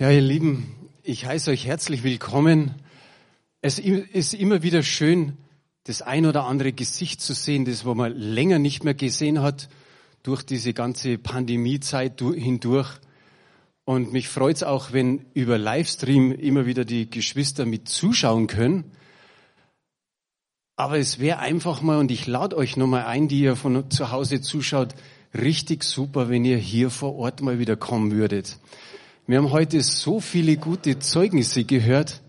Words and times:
Ja, 0.00 0.12
ihr 0.12 0.20
Lieben, 0.20 0.76
ich 1.02 1.26
heiße 1.26 1.50
euch 1.50 1.66
herzlich 1.66 2.04
willkommen. 2.04 2.76
Es 3.62 3.80
ist 3.80 4.32
immer 4.32 4.62
wieder 4.62 4.84
schön, 4.84 5.36
das 5.86 6.02
ein 6.02 6.24
oder 6.24 6.44
andere 6.44 6.72
Gesicht 6.72 7.20
zu 7.20 7.34
sehen, 7.34 7.64
das 7.64 7.84
wo 7.84 7.96
man 7.96 8.12
länger 8.12 8.60
nicht 8.60 8.84
mehr 8.84 8.94
gesehen 8.94 9.42
hat 9.42 9.68
durch 10.22 10.44
diese 10.44 10.72
ganze 10.72 11.18
Pandemiezeit 11.18 12.20
hindurch. 12.20 12.88
Und 13.84 14.12
mich 14.12 14.28
freut 14.28 14.54
es 14.54 14.62
auch, 14.62 14.92
wenn 14.92 15.26
über 15.34 15.58
Livestream 15.58 16.30
immer 16.30 16.64
wieder 16.64 16.84
die 16.84 17.10
Geschwister 17.10 17.66
mit 17.66 17.88
zuschauen 17.88 18.46
können. 18.46 18.92
Aber 20.76 20.96
es 20.98 21.18
wäre 21.18 21.40
einfach 21.40 21.82
mal, 21.82 21.98
und 21.98 22.12
ich 22.12 22.28
lade 22.28 22.56
euch 22.56 22.76
nochmal 22.76 23.06
ein, 23.06 23.26
die 23.26 23.40
ihr 23.40 23.56
von 23.56 23.90
zu 23.90 24.12
Hause 24.12 24.40
zuschaut, 24.40 24.94
richtig 25.34 25.82
super, 25.82 26.28
wenn 26.28 26.44
ihr 26.44 26.56
hier 26.56 26.90
vor 26.90 27.16
Ort 27.16 27.42
mal 27.42 27.58
wieder 27.58 27.74
kommen 27.74 28.12
würdet. 28.12 28.60
Wir 29.30 29.36
haben 29.36 29.50
heute 29.50 29.82
so 29.82 30.20
viele 30.20 30.56
gute 30.56 31.00
Zeugnisse 31.00 31.64
gehört. 31.64 32.22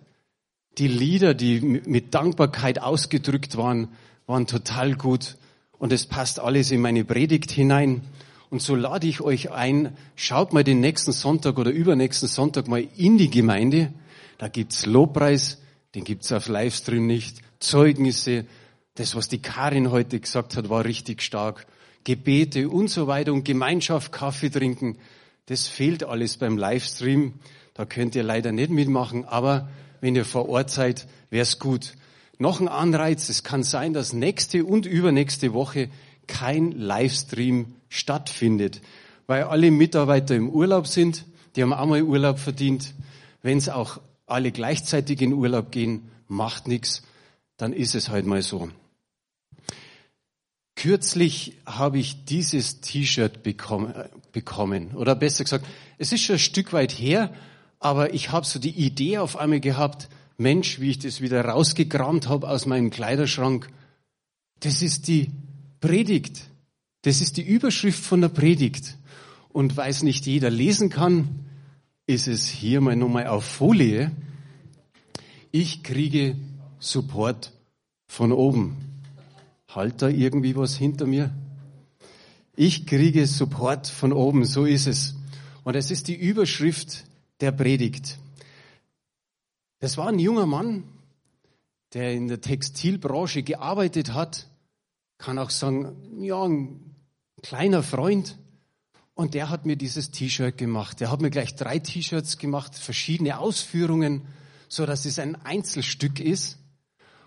Die 0.80 0.90
Lieder, 0.90 1.34
die 1.34 1.62
mit 1.62 2.14
Dankbarkeit 2.14 2.82
ausgedrückt 2.82 3.56
waren, 3.56 3.88
waren 4.28 4.48
total 4.48 4.96
gut. 4.96 5.38
Und 5.78 5.94
es 5.94 6.06
passt 6.06 6.42
alles 6.42 6.72
in 6.72 6.82
meine 6.82 7.06
Predigt 7.06 7.52
hinein. 7.52 8.02
Und 8.50 8.62
so 8.62 8.76
lade 8.76 9.08
ich 9.08 9.22
euch 9.22 9.50
ein, 9.50 9.96
schaut 10.18 10.52
mal 10.52 10.66
den 10.66 10.82
nächsten 10.82 11.14
Sonntag 11.14 11.58
oder 11.58 11.72
übernächsten 11.72 12.28
Sonntag 12.28 12.68
mal 12.68 12.86
in 12.98 13.18
die 13.18 13.30
Gemeinde. 13.30 13.94
Da 14.38 14.50
gibt's 14.50 14.86
Lobpreis, 14.86 15.62
den 15.96 16.04
gibt's 16.04 16.34
auf 16.34 16.50
Livestream 16.50 17.08
nicht. 17.08 17.38
Zeugnisse, 17.62 18.44
das, 18.96 19.16
was 19.16 19.30
die 19.30 19.42
Karin 19.42 19.92
heute 19.92 20.20
gesagt 20.20 20.58
hat, 20.58 20.68
war 20.68 20.84
richtig 20.84 21.22
stark. 21.22 21.66
Gebete 22.04 22.68
und 22.68 22.90
so 22.90 23.08
weiter 23.08 23.32
und 23.32 23.46
Gemeinschaft, 23.46 24.12
Kaffee 24.12 24.50
trinken. 24.50 24.98
Das 25.50 25.66
fehlt 25.66 26.04
alles 26.04 26.38
beim 26.38 26.60
Livestream. 26.60 27.34
Da 27.74 27.86
könnt 27.86 28.14
ihr 28.14 28.22
leider 28.22 28.52
nicht 28.52 28.70
mitmachen, 28.70 29.26
aber 29.26 29.68
wenn 30.00 30.16
ihr 30.16 30.24
vor 30.26 30.48
Ort 30.48 30.70
seid, 30.70 31.08
wär's 31.32 31.58
gut. 31.58 31.96
Noch 32.38 32.62
ein 32.62 32.68
Anreiz, 32.68 33.30
es 33.30 33.44
kann 33.44 33.64
sein, 33.64 33.94
dass 33.94 34.14
nächste 34.14 34.64
und 34.64 34.86
übernächste 34.86 35.54
Woche 35.54 35.90
kein 36.28 36.72
Livestream 36.74 37.74
stattfindet, 37.90 38.82
weil 39.26 39.44
alle 39.44 39.72
Mitarbeiter 39.72 40.36
im 40.36 40.50
Urlaub 40.50 40.86
sind, 40.86 41.26
die 41.56 41.64
haben 41.64 41.74
einmal 41.74 42.04
Urlaub 42.04 42.38
verdient. 42.38 42.94
Wenn 43.42 43.58
es 43.58 43.70
auch 43.70 44.00
alle 44.28 44.52
gleichzeitig 44.52 45.20
in 45.20 45.34
Urlaub 45.34 45.72
gehen, 45.72 46.12
macht 46.28 46.68
nichts, 46.68 47.02
dann 47.58 47.74
ist 47.74 47.96
es 47.96 48.10
halt 48.10 48.28
mal 48.28 48.44
so. 48.44 48.70
Kürzlich 50.76 51.58
habe 51.66 51.98
ich 51.98 52.26
dieses 52.26 52.82
T-Shirt 52.82 53.42
bekommen, 53.42 53.94
bekommen. 54.32 54.96
Oder 54.96 55.16
besser 55.16 55.44
gesagt, 55.44 55.66
es 55.98 56.12
ist 56.12 56.22
schon 56.22 56.36
ein 56.36 56.40
Stück 56.40 56.74
weit 56.74 56.92
her, 56.92 57.34
aber 57.80 58.14
ich 58.14 58.32
habe 58.32 58.46
so 58.46 58.60
die 58.60 58.72
Idee 58.72 59.18
auf 59.20 59.38
einmal 59.38 59.60
gehabt, 59.60 60.10
Mensch, 60.38 60.80
wie 60.80 60.92
ich 60.92 61.00
das 61.00 61.22
wieder 61.22 61.44
rausgekramt 61.44 62.30
habe 62.30 62.50
aus 62.50 62.66
meinem 62.66 62.90
Kleiderschrank, 62.90 63.70
das 64.62 64.82
ist 64.82 65.08
die 65.08 65.32
Predigt. 65.80 66.42
Das 67.04 67.22
ist 67.22 67.38
die 67.38 67.44
Überschrift 67.44 68.04
von 68.04 68.22
der 68.22 68.30
Predigt. 68.30 68.98
Und 69.50 69.78
weil 69.78 69.90
es 69.90 70.04
nicht 70.04 70.26
jeder 70.26 70.50
lesen 70.50 70.90
kann, 70.90 71.46
ist 72.08 72.28
es 72.28 72.48
hier 72.48 72.82
mal 72.82 72.96
nochmal 72.96 73.28
auf 73.28 73.46
Folie. 73.46 74.12
Ich 75.52 75.84
kriege 75.84 76.36
Support 76.80 77.52
von 78.08 78.32
oben. 78.32 78.78
Halt 79.70 80.02
da 80.02 80.10
irgendwie 80.10 80.56
was 80.56 80.76
hinter 80.76 81.06
mir? 81.06 81.32
Ich 82.62 82.86
kriege 82.86 83.26
Support 83.26 83.88
von 83.88 84.12
oben, 84.12 84.44
so 84.44 84.66
ist 84.66 84.86
es. 84.86 85.16
Und 85.64 85.78
es 85.78 85.92
ist 85.92 86.10
die 86.10 86.16
Überschrift 86.16 87.06
der 87.40 87.54
Predigt. 87.54 88.18
Das 89.80 89.96
war 89.96 90.10
ein 90.10 90.20
junger 90.20 90.46
Mann, 90.46 90.84
der 91.94 92.12
in 92.12 92.28
der 92.28 92.42
Textilbranche 92.42 93.44
gearbeitet 93.44 94.14
hat, 94.14 94.50
kann 95.18 95.40
auch 95.40 95.52
sagen, 95.52 96.22
ja, 96.22 96.44
ein 96.44 96.82
kleiner 97.42 97.82
Freund. 97.82 98.38
Und 99.14 99.36
der 99.36 99.50
hat 99.50 99.66
mir 99.66 99.78
dieses 99.78 100.12
T-Shirt 100.12 100.58
gemacht. 100.58 101.00
Der 101.00 101.12
hat 101.12 101.22
mir 101.22 101.30
gleich 101.30 101.56
drei 101.56 101.80
T-Shirts 101.80 102.40
gemacht, 102.40 102.76
verschiedene 102.76 103.40
Ausführungen, 103.40 104.24
so 104.68 104.86
dass 104.86 105.06
es 105.06 105.18
ein 105.18 105.38
Einzelstück 105.46 106.20
ist. 106.20 106.58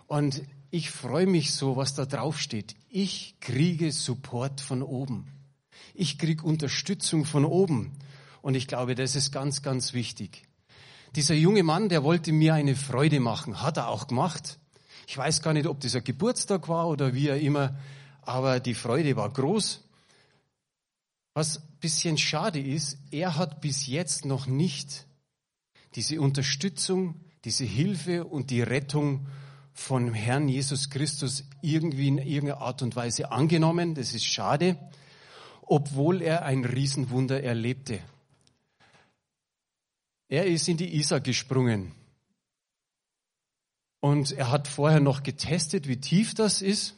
Und 0.09 0.43
ich 0.73 0.91
freue 0.91 1.27
mich 1.27 1.53
so, 1.53 1.77
was 1.77 1.93
da 1.95 2.07
drauf 2.07 2.41
steht. 2.41 2.75
Ich 2.89 3.37
kriege 3.41 3.93
Support 3.93 4.63
von 4.63 4.83
oben. 4.83 5.31
Ich 5.93 6.19
kriege 6.19 6.43
Unterstützung 6.45 7.27
von 7.27 7.45
oben. 7.45 7.93
Und 8.41 8.55
ich 8.55 8.69
glaube, 8.69 8.95
das 8.95 9.15
ist 9.15 9.33
ganz, 9.33 9.61
ganz 9.61 9.93
wichtig. 9.93 10.45
Dieser 11.15 11.35
junge 11.35 11.63
Mann, 11.63 11.91
der 11.91 12.05
wollte 12.05 12.33
mir 12.33 12.55
eine 12.55 12.75
Freude 12.75 13.21
machen, 13.21 13.61
hat 13.61 13.77
er 13.77 13.89
auch 13.89 14.09
gemacht. 14.09 14.59
Ich 15.07 15.19
weiß 15.19 15.43
gar 15.43 15.53
nicht, 15.53 15.67
ob 15.67 15.85
ein 15.85 16.05
Geburtstag 16.05 16.69
war 16.69 16.89
oder 16.89 17.13
wie 17.13 17.29
er 17.29 17.39
immer, 17.39 17.79
aber 18.23 18.59
die 18.59 18.75
Freude 18.75 19.15
war 19.15 19.31
groß. 19.31 19.85
Was 21.35 21.61
bisschen 21.81 22.17
schade 22.17 22.61
ist, 22.61 22.97
er 23.11 23.37
hat 23.37 23.61
bis 23.61 23.87
jetzt 23.89 24.25
noch 24.25 24.47
nicht 24.47 25.07
diese 25.97 26.19
Unterstützung, 26.19 27.21
diese 27.45 27.65
Hilfe 27.65 28.25
und 28.25 28.49
die 28.49 28.63
Rettung 28.63 29.27
von 29.73 30.13
Herrn 30.13 30.49
Jesus 30.49 30.91
Christus 30.91 31.45
irgendwie 31.61 32.09
in 32.09 32.19
irgendeiner 32.19 32.61
Art 32.61 32.83
und 32.83 32.95
Weise 32.97 33.33
angenommen. 33.33 33.95
Das 33.95 34.15
ist 34.15 34.25
schade, 34.25 34.77
obwohl 35.63 36.23
er 36.23 36.45
ein 36.45 36.65
Riesenwunder 36.65 37.43
erlebte. 37.43 38.01
Er 40.29 40.47
ist 40.47 40.69
in 40.69 40.77
die 40.77 40.97
Isar 40.97 41.21
gesprungen. 41.21 41.93
Und 44.01 44.33
er 44.33 44.51
hat 44.51 44.67
vorher 44.67 45.01
noch 45.01 45.23
getestet, 45.23 45.87
wie 45.87 46.01
tief 46.01 46.35
das 46.35 46.63
ist. 46.63 46.97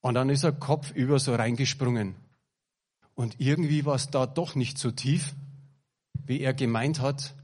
Und 0.00 0.14
dann 0.14 0.30
ist 0.30 0.44
er 0.44 0.52
kopfüber 0.52 1.18
so 1.18 1.34
reingesprungen. 1.34 2.14
Und 3.14 3.40
irgendwie 3.40 3.84
war 3.84 3.96
es 3.96 4.10
da 4.10 4.26
doch 4.26 4.54
nicht 4.54 4.78
so 4.78 4.92
tief, 4.92 5.34
wie 6.24 6.40
er 6.40 6.54
gemeint 6.54 7.00
hat. 7.00 7.34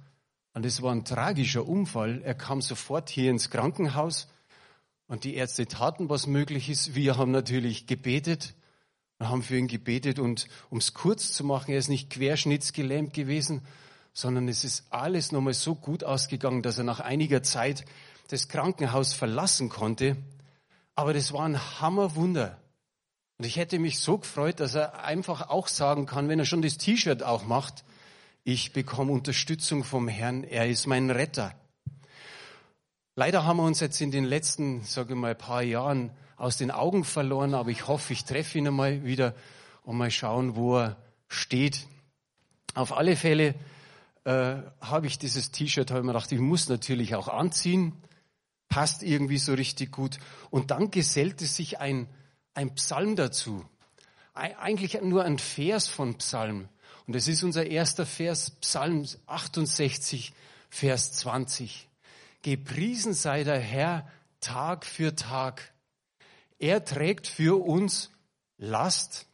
Und 0.52 0.64
es 0.64 0.80
war 0.82 0.92
ein 0.92 1.04
tragischer 1.04 1.66
Unfall. 1.66 2.22
Er 2.22 2.34
kam 2.34 2.62
sofort 2.62 3.10
hier 3.10 3.30
ins 3.30 3.50
Krankenhaus 3.50 4.28
und 5.06 5.24
die 5.24 5.34
Ärzte 5.34 5.66
taten, 5.66 6.08
was 6.08 6.26
möglich 6.26 6.68
ist. 6.68 6.94
Wir 6.94 7.16
haben 7.16 7.30
natürlich 7.30 7.86
gebetet 7.86 8.54
und 9.18 9.28
haben 9.28 9.42
für 9.42 9.56
ihn 9.56 9.68
gebetet. 9.68 10.18
Und 10.18 10.48
um 10.70 10.78
es 10.78 10.94
kurz 10.94 11.32
zu 11.32 11.44
machen, 11.44 11.72
er 11.72 11.78
ist 11.78 11.88
nicht 11.88 12.10
querschnittsgelähmt 12.10 13.12
gewesen, 13.12 13.62
sondern 14.12 14.48
es 14.48 14.64
ist 14.64 14.84
alles 14.90 15.32
nochmal 15.32 15.54
so 15.54 15.74
gut 15.74 16.04
ausgegangen, 16.04 16.62
dass 16.62 16.78
er 16.78 16.84
nach 16.84 17.00
einiger 17.00 17.42
Zeit 17.42 17.84
das 18.28 18.48
Krankenhaus 18.48 19.12
verlassen 19.12 19.68
konnte. 19.68 20.16
Aber 20.94 21.12
das 21.12 21.32
war 21.32 21.44
ein 21.44 21.80
Hammerwunder. 21.80 22.60
Und 23.38 23.44
ich 23.44 23.56
hätte 23.56 23.78
mich 23.78 23.98
so 23.98 24.18
gefreut, 24.18 24.60
dass 24.60 24.74
er 24.74 25.04
einfach 25.04 25.48
auch 25.50 25.66
sagen 25.66 26.06
kann, 26.06 26.28
wenn 26.28 26.38
er 26.38 26.44
schon 26.44 26.62
das 26.62 26.78
T-Shirt 26.78 27.22
auch 27.22 27.44
macht, 27.44 27.84
ich 28.44 28.72
bekomme 28.72 29.12
Unterstützung 29.12 29.84
vom 29.84 30.06
Herrn, 30.06 30.44
er 30.44 30.68
ist 30.68 30.86
mein 30.86 31.10
Retter. 31.10 31.54
Leider 33.16 33.44
haben 33.44 33.58
wir 33.58 33.64
uns 33.64 33.78
jetzt 33.78 34.00
in 34.00 34.10
den 34.10 34.24
letzten, 34.24 34.82
sage 34.82 35.14
ich 35.14 35.18
mal, 35.18 35.36
paar 35.36 35.62
Jahren 35.62 36.10
aus 36.36 36.56
den 36.56 36.72
Augen 36.72 37.04
verloren, 37.04 37.54
aber 37.54 37.70
ich 37.70 37.86
hoffe, 37.86 38.12
ich 38.12 38.24
treffe 38.24 38.58
ihn 38.58 38.66
einmal 38.66 39.04
wieder 39.04 39.34
und 39.84 39.96
mal 39.96 40.10
schauen, 40.10 40.56
wo 40.56 40.78
er 40.78 40.96
steht. 41.28 41.86
Auf 42.74 42.92
alle 42.92 43.14
Fälle 43.14 43.54
äh, 44.24 44.56
habe 44.80 45.06
ich 45.06 45.18
dieses 45.18 45.52
T-Shirt, 45.52 45.90
habe 45.90 46.00
ich 46.00 46.06
mir 46.06 46.12
gedacht, 46.12 46.32
ich 46.32 46.40
muss 46.40 46.68
natürlich 46.68 47.14
auch 47.14 47.28
anziehen, 47.28 47.92
passt 48.68 49.04
irgendwie 49.04 49.38
so 49.38 49.54
richtig 49.54 49.92
gut. 49.92 50.18
Und 50.50 50.72
dann 50.72 50.90
gesellte 50.90 51.44
sich 51.46 51.78
ein, 51.78 52.08
ein 52.52 52.74
Psalm 52.74 53.14
dazu. 53.14 53.64
Eigentlich 54.32 55.00
nur 55.00 55.22
ein 55.22 55.38
Vers 55.38 55.86
von 55.86 56.16
Psalm. 56.16 56.68
Und 57.06 57.14
es 57.14 57.28
ist 57.28 57.44
unser 57.44 57.64
erster 57.66 58.06
Vers, 58.06 58.50
Psalm 58.50 59.06
68, 59.26 60.32
Vers 60.68 61.12
20. 61.12 61.88
Gepriesen 62.44 63.14
sei 63.14 63.42
der 63.42 63.58
Herr 63.58 64.06
Tag 64.38 64.84
für 64.84 65.16
Tag. 65.16 65.72
Er 66.58 66.84
trägt 66.84 67.26
für 67.26 67.64
uns 67.64 68.10
Last. 68.58 69.26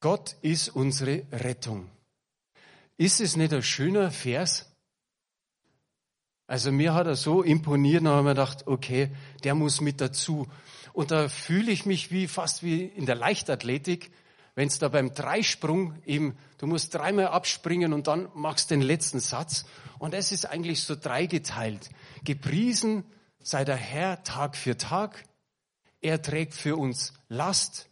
Gott 0.00 0.34
ist 0.40 0.70
unsere 0.70 1.26
Rettung. 1.30 1.90
Ist 2.96 3.20
es 3.20 3.36
nicht 3.36 3.52
ein 3.52 3.62
schöner 3.62 4.10
Vers? 4.10 4.74
Also 6.46 6.72
mir 6.72 6.94
hat 6.94 7.06
er 7.06 7.16
so 7.16 7.42
imponiert, 7.42 8.02
da 8.06 8.12
habe 8.12 8.20
ich 8.20 8.24
mir 8.24 8.30
gedacht, 8.30 8.66
okay, 8.66 9.10
der 9.44 9.54
muss 9.54 9.82
mit 9.82 10.00
dazu. 10.00 10.48
Und 10.94 11.10
da 11.10 11.28
fühle 11.28 11.70
ich 11.70 11.84
mich 11.84 12.10
wie 12.10 12.28
fast 12.28 12.62
wie 12.62 12.82
in 12.82 13.04
der 13.04 13.14
Leichtathletik, 13.14 14.10
wenn 14.54 14.68
es 14.68 14.78
da 14.78 14.88
beim 14.88 15.14
Dreisprung 15.14 16.00
eben, 16.04 16.36
du 16.58 16.66
musst 16.66 16.94
dreimal 16.94 17.28
abspringen 17.28 17.92
und 17.92 18.06
dann 18.06 18.28
machst 18.34 18.70
den 18.70 18.82
letzten 18.82 19.20
Satz. 19.20 19.64
Und 19.98 20.14
es 20.14 20.32
ist 20.32 20.46
eigentlich 20.46 20.82
so 20.82 20.94
dreigeteilt. 20.94 21.90
Gepriesen 22.24 23.04
sei 23.42 23.64
der 23.64 23.76
Herr 23.76 24.22
Tag 24.22 24.56
für 24.56 24.76
Tag. 24.76 25.24
Er 26.00 26.22
trägt 26.22 26.54
für 26.54 26.76
uns 26.76 27.14
Last. 27.28 27.88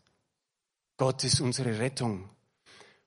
Gott 0.98 1.24
ist 1.24 1.40
unsere 1.40 1.78
Rettung. 1.78 2.28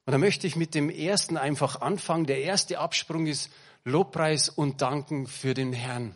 Und 0.05 0.11
da 0.11 0.17
möchte 0.17 0.47
ich 0.47 0.55
mit 0.55 0.75
dem 0.75 0.89
ersten 0.89 1.37
einfach 1.37 1.81
anfangen. 1.81 2.25
Der 2.25 2.41
erste 2.41 2.79
Absprung 2.79 3.25
ist 3.25 3.49
Lobpreis 3.85 4.49
und 4.49 4.81
Danken 4.81 5.27
für 5.27 5.53
den 5.53 5.71
Herrn. 5.71 6.15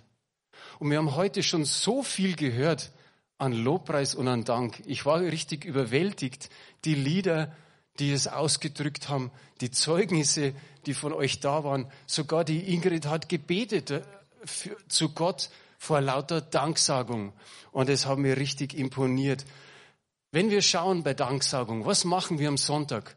Und 0.79 0.91
wir 0.91 0.97
haben 0.97 1.15
heute 1.15 1.41
schon 1.41 1.65
so 1.65 2.03
viel 2.03 2.35
gehört 2.35 2.91
an 3.39 3.53
Lobpreis 3.53 4.13
und 4.13 4.27
an 4.27 4.43
Dank. 4.43 4.83
Ich 4.85 5.05
war 5.05 5.21
richtig 5.21 5.65
überwältigt. 5.65 6.49
Die 6.85 6.93
Lieder, 6.93 7.51
die 7.97 8.11
es 8.11 8.27
ausgedrückt 8.27 9.09
haben, 9.09 9.31
die 9.61 9.71
Zeugnisse, 9.71 10.53
die 10.85 10.93
von 10.93 11.13
euch 11.13 11.39
da 11.39 11.63
waren. 11.63 11.87
Sogar 12.05 12.43
die 12.43 12.73
Ingrid 12.73 13.07
hat 13.07 13.29
gebetet 13.29 13.91
äh, 13.91 14.01
für, 14.43 14.77
zu 14.87 15.09
Gott 15.09 15.49
vor 15.77 16.01
lauter 16.01 16.41
Danksagung. 16.41 17.33
Und 17.71 17.89
es 17.89 18.05
hat 18.05 18.17
mir 18.17 18.37
richtig 18.37 18.73
imponiert. 18.77 19.45
Wenn 20.31 20.49
wir 20.49 20.61
schauen 20.61 21.03
bei 21.03 21.13
Danksagung, 21.13 21.85
was 21.85 22.03
machen 22.03 22.39
wir 22.39 22.49
am 22.49 22.57
Sonntag? 22.57 23.15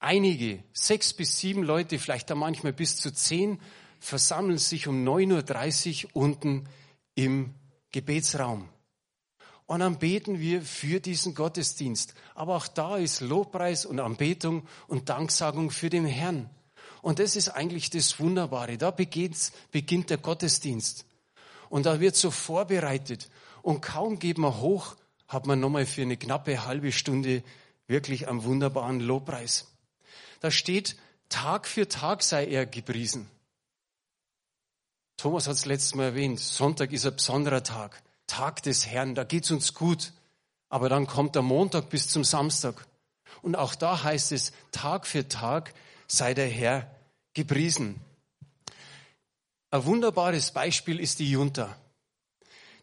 Einige, 0.00 0.62
sechs 0.72 1.12
bis 1.12 1.38
sieben 1.38 1.62
Leute, 1.62 1.98
vielleicht 1.98 2.30
da 2.30 2.34
manchmal 2.34 2.72
bis 2.72 2.96
zu 2.96 3.12
zehn, 3.12 3.60
versammeln 4.00 4.58
sich 4.58 4.88
um 4.88 5.06
9.30 5.06 6.06
Uhr 6.06 6.10
unten 6.14 6.68
im 7.14 7.54
Gebetsraum. 7.92 8.68
Und 9.68 9.80
dann 9.80 9.98
beten 9.98 10.40
wir 10.40 10.62
für 10.62 10.98
diesen 10.98 11.34
Gottesdienst. 11.34 12.14
Aber 12.34 12.56
auch 12.56 12.66
da 12.66 12.96
ist 12.96 13.20
Lobpreis 13.20 13.84
und 13.84 14.00
Anbetung 14.00 14.66
und 14.86 15.10
Danksagung 15.10 15.70
für 15.70 15.90
den 15.90 16.06
Herrn. 16.06 16.48
Und 17.02 17.18
das 17.18 17.36
ist 17.36 17.50
eigentlich 17.50 17.90
das 17.90 18.18
Wunderbare. 18.18 18.78
Da 18.78 18.90
beginnt, 18.90 19.52
beginnt 19.70 20.08
der 20.08 20.16
Gottesdienst. 20.16 21.04
Und 21.68 21.84
da 21.84 22.00
wird 22.00 22.16
so 22.16 22.30
vorbereitet. 22.30 23.28
Und 23.60 23.82
kaum 23.82 24.18
geht 24.18 24.38
man 24.38 24.56
hoch, 24.56 24.96
hat 25.28 25.46
man 25.46 25.60
nochmal 25.60 25.84
für 25.84 26.00
eine 26.00 26.16
knappe 26.16 26.64
halbe 26.64 26.90
Stunde 26.90 27.42
wirklich 27.86 28.26
einen 28.26 28.44
wunderbaren 28.44 29.00
Lobpreis. 29.00 29.66
Da 30.40 30.50
steht, 30.50 30.96
Tag 31.28 31.68
für 31.68 31.86
Tag 31.86 32.22
sei 32.22 32.46
er 32.46 32.64
gepriesen. 32.64 33.28
Thomas 35.18 35.46
hat 35.46 35.56
es 35.56 35.66
letztes 35.66 35.94
Mal 35.94 36.04
erwähnt, 36.04 36.40
Sonntag 36.40 36.90
ist 36.92 37.04
ein 37.04 37.16
besonderer 37.16 37.62
Tag, 37.62 38.02
Tag 38.28 38.62
des 38.62 38.86
Herrn, 38.86 39.16
da 39.16 39.24
geht's 39.24 39.50
uns 39.50 39.74
gut. 39.74 40.12
Aber 40.68 40.88
dann 40.88 41.08
kommt 41.08 41.34
der 41.34 41.42
Montag 41.42 41.90
bis 41.90 42.08
zum 42.08 42.22
Samstag. 42.22 42.86
Und 43.42 43.56
auch 43.56 43.74
da 43.74 44.04
heißt 44.04 44.30
es, 44.30 44.52
Tag 44.70 45.06
für 45.06 45.26
Tag 45.26 45.74
sei 46.06 46.34
der 46.34 46.48
Herr 46.48 46.88
gepriesen. 47.34 48.00
Ein 49.70 49.84
wunderbares 49.84 50.52
Beispiel 50.52 51.00
ist 51.00 51.18
die 51.18 51.30
Junta. 51.30 51.76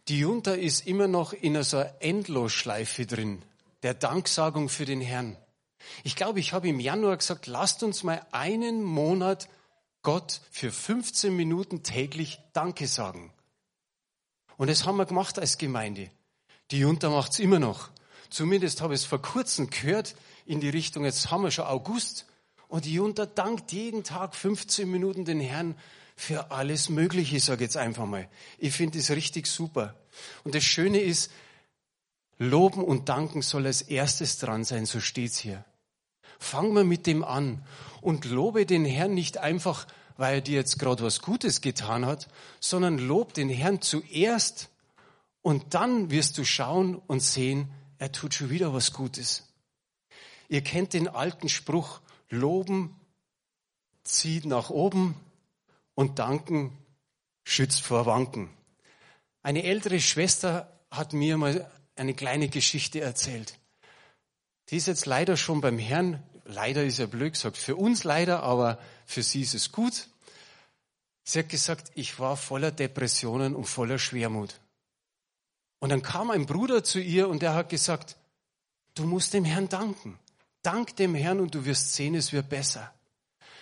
Die 0.08 0.20
Junta 0.20 0.52
ist 0.52 0.86
immer 0.86 1.08
noch 1.08 1.32
in 1.32 1.60
so 1.64 1.78
einer 1.78 1.92
Endlosschleife 2.00 3.06
drin, 3.06 3.42
der 3.82 3.94
Danksagung 3.94 4.68
für 4.68 4.84
den 4.84 5.00
Herrn. 5.00 5.36
Ich 6.04 6.14
glaube, 6.14 6.38
ich 6.38 6.52
habe 6.52 6.68
im 6.68 6.78
Januar 6.78 7.16
gesagt, 7.16 7.48
lasst 7.48 7.82
uns 7.82 8.02
mal 8.02 8.24
einen 8.30 8.82
Monat 8.84 9.48
Gott 10.02 10.40
für 10.50 10.70
15 10.70 11.34
Minuten 11.34 11.82
täglich 11.82 12.38
Danke 12.52 12.86
sagen. 12.86 13.32
Und 14.56 14.70
das 14.70 14.84
haben 14.84 14.96
wir 14.96 15.06
gemacht 15.06 15.38
als 15.38 15.58
Gemeinde. 15.58 16.10
Die 16.70 16.78
Junta 16.78 17.10
macht 17.10 17.32
es 17.32 17.38
immer 17.38 17.58
noch. 17.58 17.90
Zumindest 18.30 18.80
habe 18.80 18.94
ich 18.94 19.00
es 19.00 19.06
vor 19.06 19.22
kurzem 19.22 19.70
gehört 19.70 20.16
in 20.46 20.60
die 20.60 20.68
Richtung, 20.68 21.04
jetzt 21.04 21.30
haben 21.30 21.42
wir 21.42 21.50
schon 21.50 21.66
August. 21.66 22.26
Und 22.68 22.84
die 22.84 22.94
Junta 22.94 23.26
dankt 23.26 23.72
jeden 23.72 24.02
Tag 24.02 24.34
15 24.34 24.90
Minuten 24.90 25.24
den 25.24 25.40
Herrn 25.40 25.76
für 26.16 26.50
alles 26.50 26.88
Mögliche, 26.88 27.38
sage 27.38 27.64
ich 27.64 27.68
jetzt 27.68 27.76
einfach 27.76 28.06
mal. 28.06 28.28
Ich 28.58 28.74
finde 28.74 28.98
das 28.98 29.10
richtig 29.10 29.46
super. 29.46 29.94
Und 30.44 30.54
das 30.54 30.64
Schöne 30.64 31.00
ist, 31.00 31.30
Loben 32.38 32.82
und 32.82 33.08
Danken 33.08 33.42
soll 33.42 33.66
als 33.66 33.82
erstes 33.82 34.38
dran 34.38 34.64
sein, 34.64 34.86
so 34.86 35.00
steht's 35.00 35.38
hier. 35.38 35.64
Fang 36.38 36.72
mal 36.72 36.84
mit 36.84 37.06
dem 37.06 37.24
an 37.24 37.64
und 38.00 38.24
lobe 38.26 38.66
den 38.66 38.84
Herrn 38.84 39.14
nicht 39.14 39.38
einfach, 39.38 39.86
weil 40.16 40.36
er 40.36 40.40
dir 40.40 40.56
jetzt 40.56 40.78
gerade 40.78 41.02
was 41.02 41.20
Gutes 41.20 41.60
getan 41.60 42.06
hat, 42.06 42.28
sondern 42.60 42.98
lob 42.98 43.34
den 43.34 43.48
Herrn 43.48 43.82
zuerst 43.82 44.70
und 45.42 45.74
dann 45.74 46.10
wirst 46.10 46.38
du 46.38 46.44
schauen 46.44 46.96
und 47.06 47.20
sehen, 47.20 47.70
er 47.98 48.12
tut 48.12 48.34
schon 48.34 48.50
wieder 48.50 48.74
was 48.74 48.92
Gutes. 48.92 49.48
Ihr 50.48 50.62
kennt 50.62 50.92
den 50.92 51.08
alten 51.08 51.48
Spruch, 51.48 52.00
loben 52.28 52.94
zieht 54.04 54.44
nach 54.44 54.70
oben, 54.70 55.16
und 55.96 56.20
danken 56.20 56.76
schützt 57.42 57.80
vor 57.80 58.06
Wanken. 58.06 58.50
Eine 59.42 59.64
ältere 59.64 59.98
Schwester 59.98 60.70
hat 60.90 61.12
mir 61.12 61.36
mal 61.36 61.68
eine 61.96 62.14
kleine 62.14 62.48
Geschichte 62.48 63.00
erzählt. 63.00 63.58
Die 64.68 64.76
ist 64.76 64.86
jetzt 64.86 65.06
leider 65.06 65.36
schon 65.36 65.60
beim 65.60 65.78
Herrn. 65.78 66.22
Leider 66.44 66.84
ist 66.84 66.98
er 67.00 67.06
blöd 67.06 67.32
gesagt. 67.32 67.56
Für 67.56 67.76
uns 67.76 68.04
leider, 68.04 68.42
aber 68.42 68.78
für 69.06 69.22
sie 69.22 69.42
ist 69.42 69.54
es 69.54 69.72
gut. 69.72 70.08
Sie 71.24 71.38
hat 71.38 71.48
gesagt, 71.48 71.90
ich 71.94 72.18
war 72.18 72.36
voller 72.36 72.70
Depressionen 72.70 73.54
und 73.54 73.64
voller 73.64 73.98
Schwermut. 73.98 74.60
Und 75.78 75.90
dann 75.90 76.02
kam 76.02 76.30
ein 76.30 76.46
Bruder 76.46 76.84
zu 76.84 77.00
ihr 77.00 77.28
und 77.28 77.42
der 77.42 77.54
hat 77.54 77.68
gesagt, 77.68 78.16
du 78.94 79.04
musst 79.04 79.34
dem 79.34 79.44
Herrn 79.44 79.68
danken. 79.68 80.18
Dank 80.62 80.96
dem 80.96 81.14
Herrn 81.14 81.40
und 81.40 81.54
du 81.54 81.64
wirst 81.64 81.94
sehen, 81.94 82.14
es 82.14 82.32
wird 82.32 82.48
besser. 82.48 82.92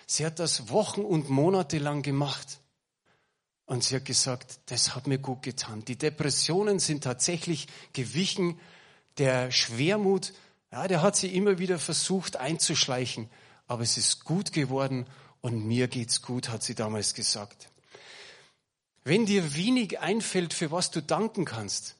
Sie 0.06 0.25
hat 0.25 0.38
das 0.38 0.69
Wochen 0.69 1.02
und 1.02 1.29
Monate 1.29 1.79
lang 1.79 2.02
gemacht. 2.02 2.61
Und 3.67 3.82
sie 3.82 3.96
hat 3.96 4.05
gesagt, 4.05 4.61
das 4.67 4.94
hat 4.94 5.06
mir 5.06 5.19
gut 5.19 5.43
getan. 5.43 5.85
Die 5.85 5.96
Depressionen 5.96 6.79
sind 6.79 7.05
tatsächlich 7.05 7.67
gewichen. 7.93 8.58
Der 9.17 9.50
Schwermut, 9.50 10.35
ja, 10.70 10.87
der 10.87 11.02
hat 11.02 11.17
sie 11.17 11.35
immer 11.35 11.58
wieder 11.58 11.79
versucht 11.79 12.37
einzuschleichen. 12.37 13.31
Aber 13.67 13.82
es 13.82 13.96
ist 13.96 14.25
gut 14.25 14.52
geworden 14.52 15.06
und 15.44 15.67
mir 15.67 15.88
geht's 15.88 16.23
gut, 16.23 16.49
hat 16.49 16.62
sie 16.62 16.75
damals 16.75 17.12
gesagt. 17.12 17.69
Wenn 19.05 19.26
dir 19.26 19.55
wenig 19.55 20.00
einfällt, 20.00 20.55
für 20.55 20.70
was 20.70 20.91
du 20.91 21.02
danken 21.02 21.44
kannst, 21.44 21.96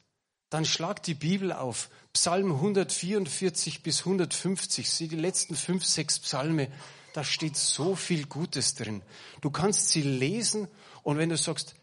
dann 0.49 0.65
schlag 0.65 1.03
die 1.03 1.13
Bibel 1.13 1.53
auf. 1.53 1.91
Psalm 2.11 2.53
144 2.53 3.83
bis 3.83 3.99
150, 3.99 4.89
sie 4.89 5.07
die 5.07 5.15
letzten 5.15 5.55
fünf, 5.55 5.85
sechs 5.85 6.17
Psalme 6.19 6.71
da 7.13 7.23
steht 7.23 7.55
so 7.55 7.95
viel 7.95 8.25
Gutes 8.25 8.73
drin. 8.73 9.01
Du 9.41 9.49
kannst 9.49 9.89
sie 9.89 10.01
lesen 10.01 10.67
und 11.01 11.17
wenn 11.17 11.29
du 11.29 11.37
sagst, 11.37 11.75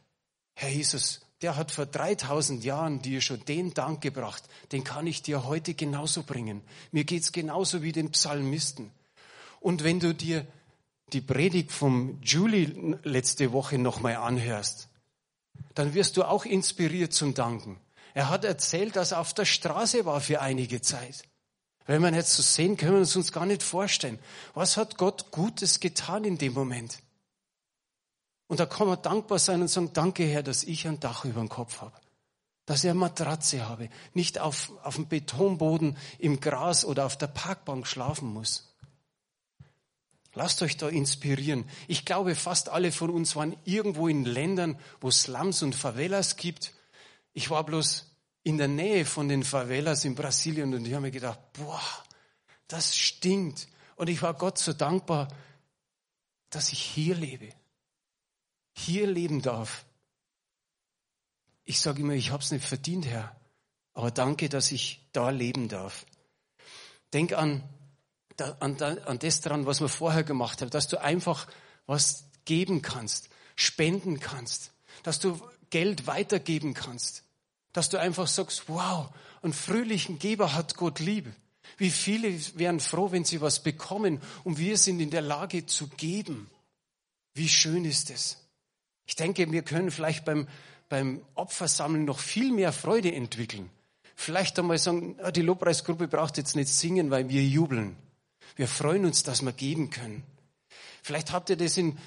Herr 0.54 0.68
Jesus, 0.68 1.22
der 1.42 1.56
hat 1.56 1.70
vor 1.70 1.86
3000 1.86 2.62
Jahren 2.64 3.00
dir 3.00 3.22
schon 3.22 3.42
den 3.46 3.72
Dank 3.72 4.02
gebracht, 4.02 4.42
den 4.72 4.82
kann 4.84 5.06
ich 5.06 5.22
dir 5.22 5.44
heute 5.44 5.74
genauso 5.74 6.24
bringen. 6.24 6.60
Mir 6.90 7.04
geht's 7.04 7.32
genauso 7.32 7.82
wie 7.82 7.92
den 7.92 8.10
Psalmisten. 8.10 8.90
Und 9.58 9.84
wenn 9.84 10.00
du 10.00 10.12
dir 10.12 10.44
die 11.12 11.20
Predigt 11.20 11.72
vom 11.72 12.18
Julie 12.22 12.98
letzte 13.02 13.52
Woche 13.52 13.78
nochmal 13.78 14.16
anhörst, 14.16 14.88
dann 15.74 15.94
wirst 15.94 16.16
du 16.16 16.24
auch 16.24 16.44
inspiriert 16.44 17.12
zum 17.12 17.34
Danken. 17.34 17.78
Er 18.14 18.28
hat 18.28 18.44
erzählt, 18.44 18.96
dass 18.96 19.12
er 19.12 19.20
auf 19.20 19.34
der 19.34 19.44
Straße 19.44 20.04
war 20.04 20.20
für 20.20 20.40
einige 20.40 20.82
Zeit. 20.82 21.24
Wenn 21.86 22.02
man 22.02 22.14
jetzt 22.14 22.34
so 22.34 22.42
sehen, 22.42 22.76
können 22.76 22.92
wir 22.92 23.00
uns 23.00 23.16
uns 23.16 23.32
gar 23.32 23.46
nicht 23.46 23.62
vorstellen. 23.62 24.18
Was 24.54 24.76
hat 24.76 24.98
Gott 24.98 25.30
Gutes 25.30 25.80
getan 25.80 26.24
in 26.24 26.38
dem 26.38 26.52
Moment? 26.52 26.98
Und 28.46 28.60
da 28.60 28.66
kann 28.66 28.86
man 28.86 29.00
dankbar 29.00 29.38
sein 29.38 29.62
und 29.62 29.68
sagen, 29.68 29.90
danke 29.92 30.24
Herr, 30.24 30.42
dass 30.42 30.62
ich 30.62 30.86
ein 30.86 31.00
Dach 31.00 31.24
über 31.24 31.40
dem 31.40 31.48
Kopf 31.48 31.80
habe. 31.80 31.96
Dass 32.66 32.84
ich 32.84 32.90
eine 32.90 32.98
Matratze 32.98 33.68
habe. 33.68 33.88
Nicht 34.14 34.38
auf, 34.38 34.70
auf 34.84 34.96
dem 34.96 35.08
Betonboden 35.08 35.96
im 36.18 36.38
Gras 36.38 36.84
oder 36.84 37.06
auf 37.06 37.16
der 37.16 37.26
Parkbank 37.26 37.86
schlafen 37.86 38.32
muss. 38.32 38.71
Lasst 40.34 40.62
euch 40.62 40.76
da 40.78 40.88
inspirieren. 40.88 41.68
Ich 41.88 42.04
glaube, 42.04 42.34
fast 42.34 42.70
alle 42.70 42.90
von 42.90 43.10
uns 43.10 43.36
waren 43.36 43.56
irgendwo 43.64 44.08
in 44.08 44.24
Ländern, 44.24 44.78
wo 45.00 45.10
Slums 45.10 45.62
und 45.62 45.74
Favelas 45.74 46.36
gibt. 46.36 46.72
Ich 47.34 47.50
war 47.50 47.64
bloß 47.64 48.10
in 48.42 48.58
der 48.58 48.68
Nähe 48.68 49.04
von 49.04 49.28
den 49.28 49.44
Favelas 49.44 50.04
in 50.04 50.14
Brasilien 50.14 50.74
und 50.74 50.86
ich 50.86 50.92
habe 50.92 51.02
mir 51.02 51.10
gedacht, 51.10 51.38
boah, 51.52 51.82
das 52.66 52.96
stinkt. 52.96 53.68
Und 53.96 54.08
ich 54.08 54.22
war 54.22 54.34
Gott 54.34 54.58
so 54.58 54.72
dankbar, 54.72 55.28
dass 56.50 56.72
ich 56.72 56.80
hier 56.80 57.14
lebe, 57.14 57.50
hier 58.72 59.06
leben 59.06 59.42
darf. 59.42 59.84
Ich 61.64 61.80
sage 61.80 62.00
immer, 62.00 62.14
ich 62.14 62.30
habe 62.30 62.42
es 62.42 62.50
nicht 62.50 62.64
verdient, 62.64 63.06
Herr, 63.06 63.36
aber 63.94 64.10
danke, 64.10 64.48
dass 64.48 64.72
ich 64.72 65.06
da 65.12 65.30
leben 65.30 65.68
darf. 65.68 66.06
Denk 67.12 67.34
an, 67.34 67.62
an, 68.40 69.18
das 69.18 69.40
dran, 69.40 69.66
was 69.66 69.80
wir 69.80 69.88
vorher 69.88 70.24
gemacht 70.24 70.60
haben, 70.62 70.70
dass 70.70 70.88
du 70.88 71.00
einfach 71.00 71.46
was 71.86 72.24
geben 72.44 72.82
kannst, 72.82 73.28
spenden 73.56 74.20
kannst, 74.20 74.72
dass 75.02 75.18
du 75.20 75.40
Geld 75.70 76.06
weitergeben 76.06 76.74
kannst. 76.74 77.24
Dass 77.72 77.88
du 77.88 77.98
einfach 77.98 78.26
sagst, 78.26 78.64
wow, 78.68 79.08
einen 79.42 79.52
fröhlichen 79.52 80.18
Geber 80.18 80.54
hat 80.54 80.76
Gott 80.76 81.00
lieb. 81.00 81.32
Wie 81.78 81.90
viele 81.90 82.38
wären 82.56 82.80
froh, 82.80 83.10
wenn 83.12 83.24
sie 83.24 83.40
was 83.40 83.62
bekommen 83.62 84.20
und 84.44 84.58
wir 84.58 84.76
sind 84.76 85.00
in 85.00 85.10
der 85.10 85.22
Lage 85.22 85.64
zu 85.66 85.88
geben. 85.88 86.50
Wie 87.34 87.48
schön 87.48 87.84
ist 87.84 88.10
es. 88.10 88.38
Ich 89.06 89.16
denke, 89.16 89.50
wir 89.50 89.62
können 89.62 89.90
vielleicht 89.90 90.24
beim, 90.24 90.46
beim 90.88 91.22
Opfersammeln 91.34 92.04
noch 92.04 92.18
viel 92.18 92.52
mehr 92.52 92.72
Freude 92.72 93.12
entwickeln. 93.12 93.70
Vielleicht 94.14 94.58
einmal 94.58 94.78
sagen, 94.78 95.16
ah, 95.22 95.30
die 95.30 95.42
Lobpreisgruppe 95.42 96.08
braucht 96.08 96.36
jetzt 96.36 96.54
nicht 96.54 96.68
singen, 96.68 97.10
weil 97.10 97.28
wir 97.30 97.42
jubeln. 97.42 97.96
Wir 98.56 98.68
freuen 98.68 99.04
uns, 99.04 99.22
dass 99.22 99.42
wir 99.42 99.52
geben 99.52 99.90
können. 99.90 100.22
Vielleicht 101.02 101.32
habt 101.32 101.50
ihr 101.50 101.56
das 101.56 101.76
in, 101.76 101.98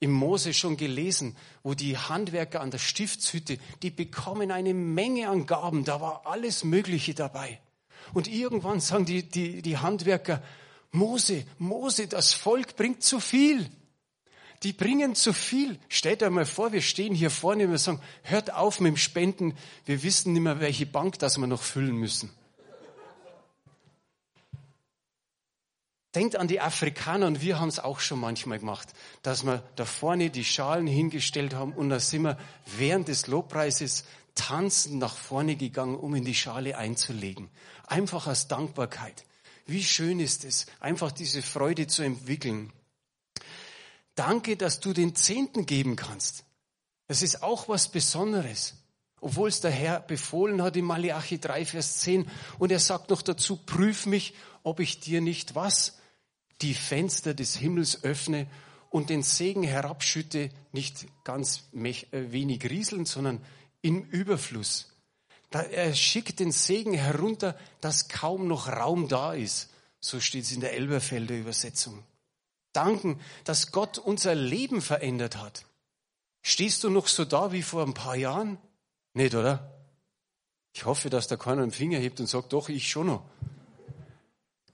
im 0.00 0.12
Mose 0.12 0.52
schon 0.52 0.76
gelesen, 0.76 1.36
wo 1.62 1.74
die 1.74 1.96
Handwerker 1.96 2.60
an 2.60 2.70
der 2.70 2.78
Stiftshütte, 2.78 3.58
die 3.82 3.90
bekommen 3.90 4.50
eine 4.50 4.74
Menge 4.74 5.28
an 5.28 5.46
Gaben, 5.46 5.84
da 5.84 6.00
war 6.00 6.26
alles 6.26 6.64
Mögliche 6.64 7.14
dabei. 7.14 7.60
Und 8.12 8.28
irgendwann 8.28 8.80
sagen 8.80 9.06
die, 9.06 9.22
die, 9.22 9.62
die 9.62 9.78
Handwerker, 9.78 10.42
Mose, 10.90 11.44
Mose, 11.58 12.08
das 12.08 12.34
Volk 12.34 12.76
bringt 12.76 13.02
zu 13.02 13.20
viel. 13.20 13.70
Die 14.62 14.72
bringen 14.72 15.14
zu 15.14 15.32
viel. 15.32 15.78
Stellt 15.88 16.22
euch 16.22 16.30
mal 16.30 16.46
vor, 16.46 16.72
wir 16.72 16.82
stehen 16.82 17.14
hier 17.14 17.30
vorne 17.30 17.64
und 17.64 17.70
wir 17.70 17.78
sagen, 17.78 18.00
hört 18.22 18.52
auf 18.52 18.80
mit 18.80 18.90
dem 18.90 18.96
Spenden, 18.96 19.56
wir 19.86 20.02
wissen 20.02 20.32
nicht 20.32 20.42
mehr, 20.42 20.60
welche 20.60 20.86
Bank 20.86 21.18
das 21.18 21.38
wir 21.38 21.46
noch 21.46 21.62
füllen 21.62 21.96
müssen. 21.96 22.30
Denkt 26.14 26.36
an 26.36 26.46
die 26.46 26.60
Afrikaner 26.60 27.26
und 27.26 27.40
wir 27.40 27.58
haben 27.58 27.68
es 27.68 27.78
auch 27.78 28.00
schon 28.00 28.20
manchmal 28.20 28.58
gemacht, 28.58 28.88
dass 29.22 29.44
wir 29.44 29.62
da 29.76 29.86
vorne 29.86 30.28
die 30.28 30.44
Schalen 30.44 30.86
hingestellt 30.86 31.54
haben 31.54 31.72
und 31.72 31.88
da 31.88 32.00
sind 32.00 32.22
wir 32.22 32.38
während 32.76 33.08
des 33.08 33.28
Lobpreises 33.28 34.04
tanzend 34.34 34.98
nach 34.98 35.16
vorne 35.16 35.56
gegangen, 35.56 35.96
um 35.96 36.14
in 36.14 36.24
die 36.24 36.34
Schale 36.34 36.76
einzulegen. 36.76 37.48
Einfach 37.86 38.26
aus 38.26 38.46
Dankbarkeit. 38.46 39.24
Wie 39.66 39.84
schön 39.84 40.20
ist 40.20 40.44
es, 40.44 40.66
einfach 40.80 41.12
diese 41.12 41.40
Freude 41.40 41.86
zu 41.86 42.02
entwickeln. 42.02 42.72
Danke, 44.14 44.56
dass 44.56 44.80
du 44.80 44.92
den 44.92 45.14
Zehnten 45.14 45.64
geben 45.64 45.96
kannst. 45.96 46.44
Das 47.08 47.22
ist 47.22 47.42
auch 47.42 47.68
was 47.68 47.88
Besonderes. 47.88 48.74
Obwohl 49.20 49.48
es 49.48 49.60
der 49.60 49.70
Herr 49.70 50.00
befohlen 50.00 50.62
hat 50.62 50.76
in 50.76 50.84
Malachi 50.84 51.38
3, 51.38 51.64
Vers 51.64 51.98
10. 52.00 52.28
Und 52.58 52.72
er 52.72 52.80
sagt 52.80 53.08
noch 53.08 53.22
dazu, 53.22 53.56
prüf 53.56 54.04
mich, 54.06 54.34
ob 54.62 54.80
ich 54.80 55.00
dir 55.00 55.20
nicht 55.20 55.54
was? 55.54 55.98
Die 56.62 56.74
Fenster 56.74 57.34
des 57.34 57.56
Himmels 57.56 58.04
öffne 58.04 58.46
und 58.90 59.10
den 59.10 59.22
Segen 59.22 59.62
herabschütte, 59.62 60.50
nicht 60.72 61.06
ganz 61.24 61.64
äh, 61.72 61.96
wenig 62.12 62.64
rieselnd, 62.64 63.08
sondern 63.08 63.44
im 63.80 64.02
Überfluss. 64.04 64.92
Er 65.50 65.94
schickt 65.94 66.40
den 66.40 66.52
Segen 66.52 66.94
herunter, 66.94 67.58
dass 67.80 68.08
kaum 68.08 68.48
noch 68.48 68.68
Raum 68.68 69.08
da 69.08 69.34
ist. 69.34 69.70
So 70.00 70.18
steht 70.20 70.44
es 70.44 70.52
in 70.52 70.60
der 70.60 70.72
Elberfelder 70.72 71.36
Übersetzung. 71.36 72.02
Danken, 72.72 73.20
dass 73.44 73.70
Gott 73.70 73.98
unser 73.98 74.34
Leben 74.34 74.80
verändert 74.80 75.36
hat. 75.36 75.66
Stehst 76.42 76.82
du 76.84 76.90
noch 76.90 77.06
so 77.06 77.24
da 77.24 77.52
wie 77.52 77.62
vor 77.62 77.84
ein 77.84 77.94
paar 77.94 78.16
Jahren? 78.16 78.58
Nicht, 79.12 79.34
oder? 79.34 79.72
Ich 80.72 80.86
hoffe, 80.86 81.10
dass 81.10 81.28
da 81.28 81.36
keiner 81.36 81.62
einen 81.62 81.70
Finger 81.70 81.98
hebt 81.98 82.18
und 82.18 82.26
sagt, 82.26 82.52
doch, 82.52 82.68
ich 82.68 82.88
schon 82.88 83.08
noch. 83.08 83.22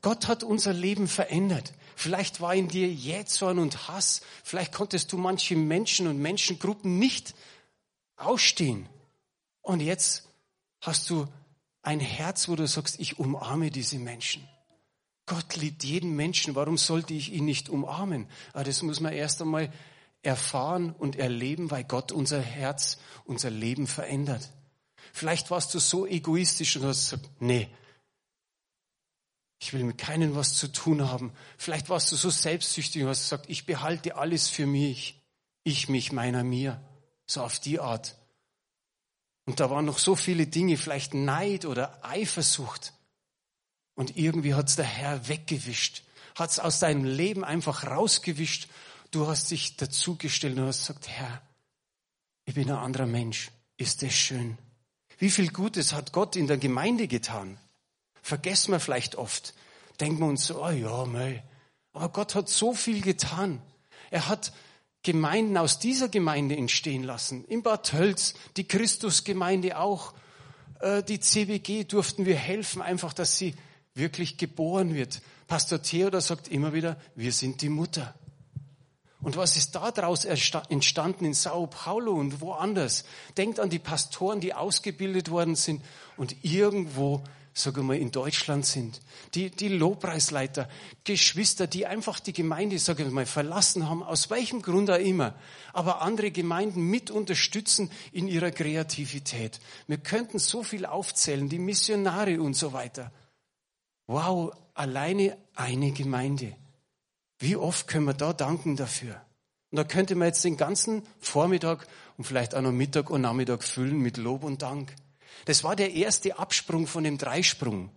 Gott 0.02 0.28
hat 0.28 0.43
unser 0.43 0.73
Leben 0.73 1.09
verändert. 1.09 1.73
Vielleicht 1.97 2.40
war 2.40 2.55
in 2.55 2.69
dir 2.69 2.88
Jähzorn 2.88 3.59
und 3.59 3.88
Hass. 3.88 4.21
Vielleicht 4.45 4.73
konntest 4.73 5.12
du 5.12 5.19
manche 5.19 5.57
Menschen 5.57 6.07
und 6.07 6.19
Menschengruppen 6.19 6.99
nicht 6.99 7.35
ausstehen. 8.17 8.88
Und 9.62 9.81
jetzt 9.81 10.28
hast 10.81 11.11
du 11.11 11.26
ein 11.83 12.00
Herz, 12.00 12.49
wo 12.49 12.55
du 12.55 12.67
sagst, 12.67 13.00
ich 13.00 13.19
umarme 13.19 13.71
diese 13.71 13.99
Menschen. 13.99 14.47
Gott 15.26 15.57
liebt 15.57 15.85
jeden 15.85 16.14
Menschen. 16.14 16.55
Warum 16.55 16.78
sollte 16.78 17.14
ich 17.14 17.33
ihn 17.33 17.45
nicht 17.45 17.69
umarmen? 17.69 18.26
Aber 18.52 18.64
das 18.64 18.83
muss 18.83 19.00
man 19.00 19.12
erst 19.12 19.43
einmal 19.43 19.73
erfahren 20.23 20.95
und 20.99 21.17
erleben, 21.17 21.71
weil 21.71 21.85
Gott 21.85 22.12
unser 22.12 22.40
Herz, 22.40 22.99
unser 23.25 23.50
Leben 23.50 23.87
verändert. 23.87 24.50
Vielleicht 25.12 25.50
warst 25.50 25.75
du 25.75 25.78
so 25.78 26.07
egoistisch 26.07 26.76
und 26.76 26.85
hast 26.85 27.11
gesagt, 27.11 27.31
nee, 27.40 27.69
ich 29.61 29.73
will 29.73 29.85
mit 29.85 29.99
keinem 29.99 30.35
was 30.37 30.55
zu 30.55 30.69
tun 30.69 31.09
haben. 31.09 31.33
Vielleicht 31.57 31.88
warst 31.88 32.12
du 32.12 32.17
so 32.17 32.31
selbstsüchtig 32.31 33.03
und 33.03 33.09
hast 33.09 33.25
gesagt, 33.25 33.47
ich 33.49 33.67
behalte 33.67 34.17
alles 34.17 34.49
für 34.49 34.67
mich. 34.67 35.21
Ich, 35.65 35.88
mich, 35.88 36.12
meiner, 36.12 36.45
mir. 36.45 36.81
So 37.27 37.43
auf 37.43 37.59
die 37.59 37.81
Art. 37.81 38.17
Und 39.47 39.61
da 39.61 39.71
waren 39.71 39.85
noch 39.85 39.99
so 39.99 40.15
viele 40.15 40.47
Dinge, 40.47 40.77
vielleicht 40.77 41.15
Neid 41.15 41.65
oder 41.65 42.05
Eifersucht. 42.05 42.93
Und 43.95 44.17
irgendwie 44.17 44.55
hat's 44.55 44.77
der 44.77 44.85
Herr 44.85 45.29
weggewischt. 45.29 46.03
Hat's 46.37 46.61
aus 46.61 46.79
deinem 46.79 47.05
Leben 47.05 47.45
einfach 47.45 47.85
rausgewischt. 47.85 48.69
Du 49.11 49.27
hast 49.27 49.50
dich 49.50 49.77
dazugestellt 49.77 50.57
und 50.57 50.67
hast 50.67 50.87
gesagt, 50.87 51.09
Herr, 51.09 51.43
ich 52.45 52.55
bin 52.55 52.71
ein 52.71 52.77
anderer 52.77 53.07
Mensch. 53.07 53.50
Ist 53.77 54.03
das 54.03 54.15
schön? 54.15 54.57
Wie 55.19 55.31
viel 55.31 55.50
Gutes 55.50 55.93
hat 55.93 56.12
Gott 56.12 56.37
in 56.37 56.47
der 56.47 56.59
Gemeinde 56.59 57.09
getan? 57.09 57.59
Vergessen 58.28 58.73
wir 58.73 58.80
vielleicht 58.80 59.16
oft. 59.16 59.54
Denken 60.00 60.18
wir 60.18 60.26
uns 60.26 60.47
so, 60.47 60.62
oh 60.62 60.68
ja, 60.68 61.06
mei. 61.06 61.42
Aber 61.94 62.11
Gott 62.11 62.35
hat 62.35 62.50
so 62.50 62.75
viel 62.75 63.00
getan. 63.00 63.62
Er 64.11 64.28
hat 64.28 64.52
Gemeinden 65.02 65.56
aus 65.56 65.78
dieser 65.78 66.11
Gemeinde 66.11 66.54
entstehen 66.54 67.04
lassen. 67.04 67.47
In 67.47 67.62
Bad 67.62 67.87
Tölz, 67.87 68.35
die 68.58 68.68
Christusgemeinde 68.68 69.78
auch. 69.78 70.12
Äh, 70.80 71.02
die 71.04 71.20
CBG 71.20 71.85
durften 71.85 72.26
wir 72.26 72.37
helfen, 72.37 72.82
einfach, 72.82 73.14
dass 73.14 73.38
sie 73.38 73.54
wirklich 73.94 74.37
geboren 74.37 74.94
wird. 74.94 75.23
Pastor 75.47 75.80
Theodor 75.80 76.20
sagt 76.20 76.49
immer 76.49 76.75
wieder, 76.75 76.99
wir 77.14 77.32
sind 77.32 77.62
die 77.62 77.70
Mutter. 77.70 78.14
Und 79.23 79.38
was 79.38 79.56
ist 79.56 79.75
daraus 79.75 80.26
entstanden 80.26 81.25
in 81.25 81.32
Sao 81.32 81.66
Paulo 81.66 82.12
und 82.12 82.42
woanders? 82.42 83.06
Denkt 83.38 83.58
an 83.58 83.70
die 83.70 83.78
Pastoren, 83.78 84.40
die 84.40 84.52
ausgebildet 84.52 85.30
worden 85.30 85.56
sind 85.56 85.82
und 86.18 86.37
irgendwo 86.44 87.25
sagen 87.52 87.87
wir, 87.87 87.99
in 87.99 88.11
Deutschland 88.11 88.64
sind, 88.64 89.00
die, 89.35 89.50
die 89.50 89.69
Lobpreisleiter, 89.69 90.69
Geschwister, 91.05 91.67
die 91.67 91.87
einfach 91.87 92.21
die 92.21 92.33
Gemeinde, 92.33 92.78
sagen 92.78 93.05
wir 93.05 93.11
mal, 93.11 93.26
verlassen 93.26 93.88
haben, 93.88 94.02
aus 94.02 94.31
welchem 94.31 94.62
Grund 94.62 94.90
auch 94.90 94.99
immer, 94.99 95.35
aber 95.73 96.02
andere 96.02 96.31
Gemeinden 96.31 96.83
mit 96.83 97.11
unterstützen 97.11 97.90
in 98.12 98.28
ihrer 98.28 98.50
Kreativität. 98.50 99.61
Wir 99.87 99.99
könnten 99.99 100.38
so 100.38 100.62
viel 100.62 100.87
aufzählen, 100.87 101.49
die 101.49 101.59
Missionare 101.59 102.40
und 102.40 102.55
so 102.55 102.73
weiter. 102.73 103.12
Wow, 104.07 104.52
alleine 104.75 105.37
eine 105.55 105.93
Gemeinde. 105.93 106.57
Wie 107.38 107.57
oft 107.57 107.87
können 107.88 108.07
wir 108.07 108.14
da 108.14 108.33
danken 108.33 108.76
dafür? 108.76 109.21
Und 109.71 109.76
da 109.76 109.85
könnte 109.85 110.14
man 110.14 110.28
jetzt 110.28 110.45
den 110.45 110.57
ganzen 110.57 111.02
Vormittag 111.21 111.87
und 112.17 112.25
vielleicht 112.25 112.55
auch 112.55 112.62
noch 112.62 112.73
Mittag 112.73 113.11
und 113.11 113.21
Nachmittag 113.21 113.62
füllen 113.62 113.99
mit 113.99 114.17
Lob 114.17 114.45
und 114.45 114.62
Dank. 114.62 114.95
Das 115.45 115.64
war 115.64 115.76
der 115.76 115.92
erste 115.95 116.38
Absprung 116.38 116.87
von 116.87 117.04
dem 117.04 117.18
Dreisprung. 117.18 117.90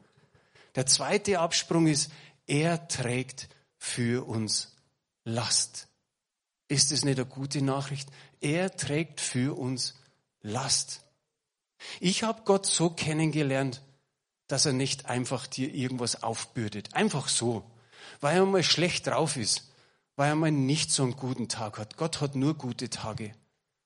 Der 0.75 0.85
zweite 0.85 1.39
Absprung 1.39 1.87
ist, 1.87 2.11
er 2.47 2.87
trägt 2.87 3.49
für 3.77 4.27
uns 4.27 4.75
Last. 5.23 5.87
Ist 6.67 6.91
es 6.91 7.03
nicht 7.03 7.19
eine 7.19 7.27
gute 7.27 7.61
Nachricht? 7.61 8.09
Er 8.39 8.75
trägt 8.75 9.19
für 9.19 9.57
uns 9.57 9.95
Last. 10.41 11.01
Ich 11.99 12.23
habe 12.23 12.43
Gott 12.45 12.65
so 12.65 12.89
kennengelernt, 12.89 13.81
dass 14.47 14.65
er 14.65 14.73
nicht 14.73 15.05
einfach 15.05 15.47
dir 15.47 15.73
irgendwas 15.73 16.23
aufbürdet. 16.23 16.93
Einfach 16.93 17.27
so. 17.27 17.63
Weil 18.19 18.37
er 18.37 18.45
mal 18.45 18.63
schlecht 18.63 19.07
drauf 19.07 19.37
ist. 19.37 19.71
Weil 20.15 20.29
er 20.29 20.35
mal 20.35 20.51
nicht 20.51 20.91
so 20.91 21.03
einen 21.03 21.15
guten 21.15 21.47
Tag 21.47 21.77
hat. 21.77 21.97
Gott 21.97 22.21
hat 22.21 22.35
nur 22.35 22.55
gute 22.55 22.89
Tage. 22.89 23.33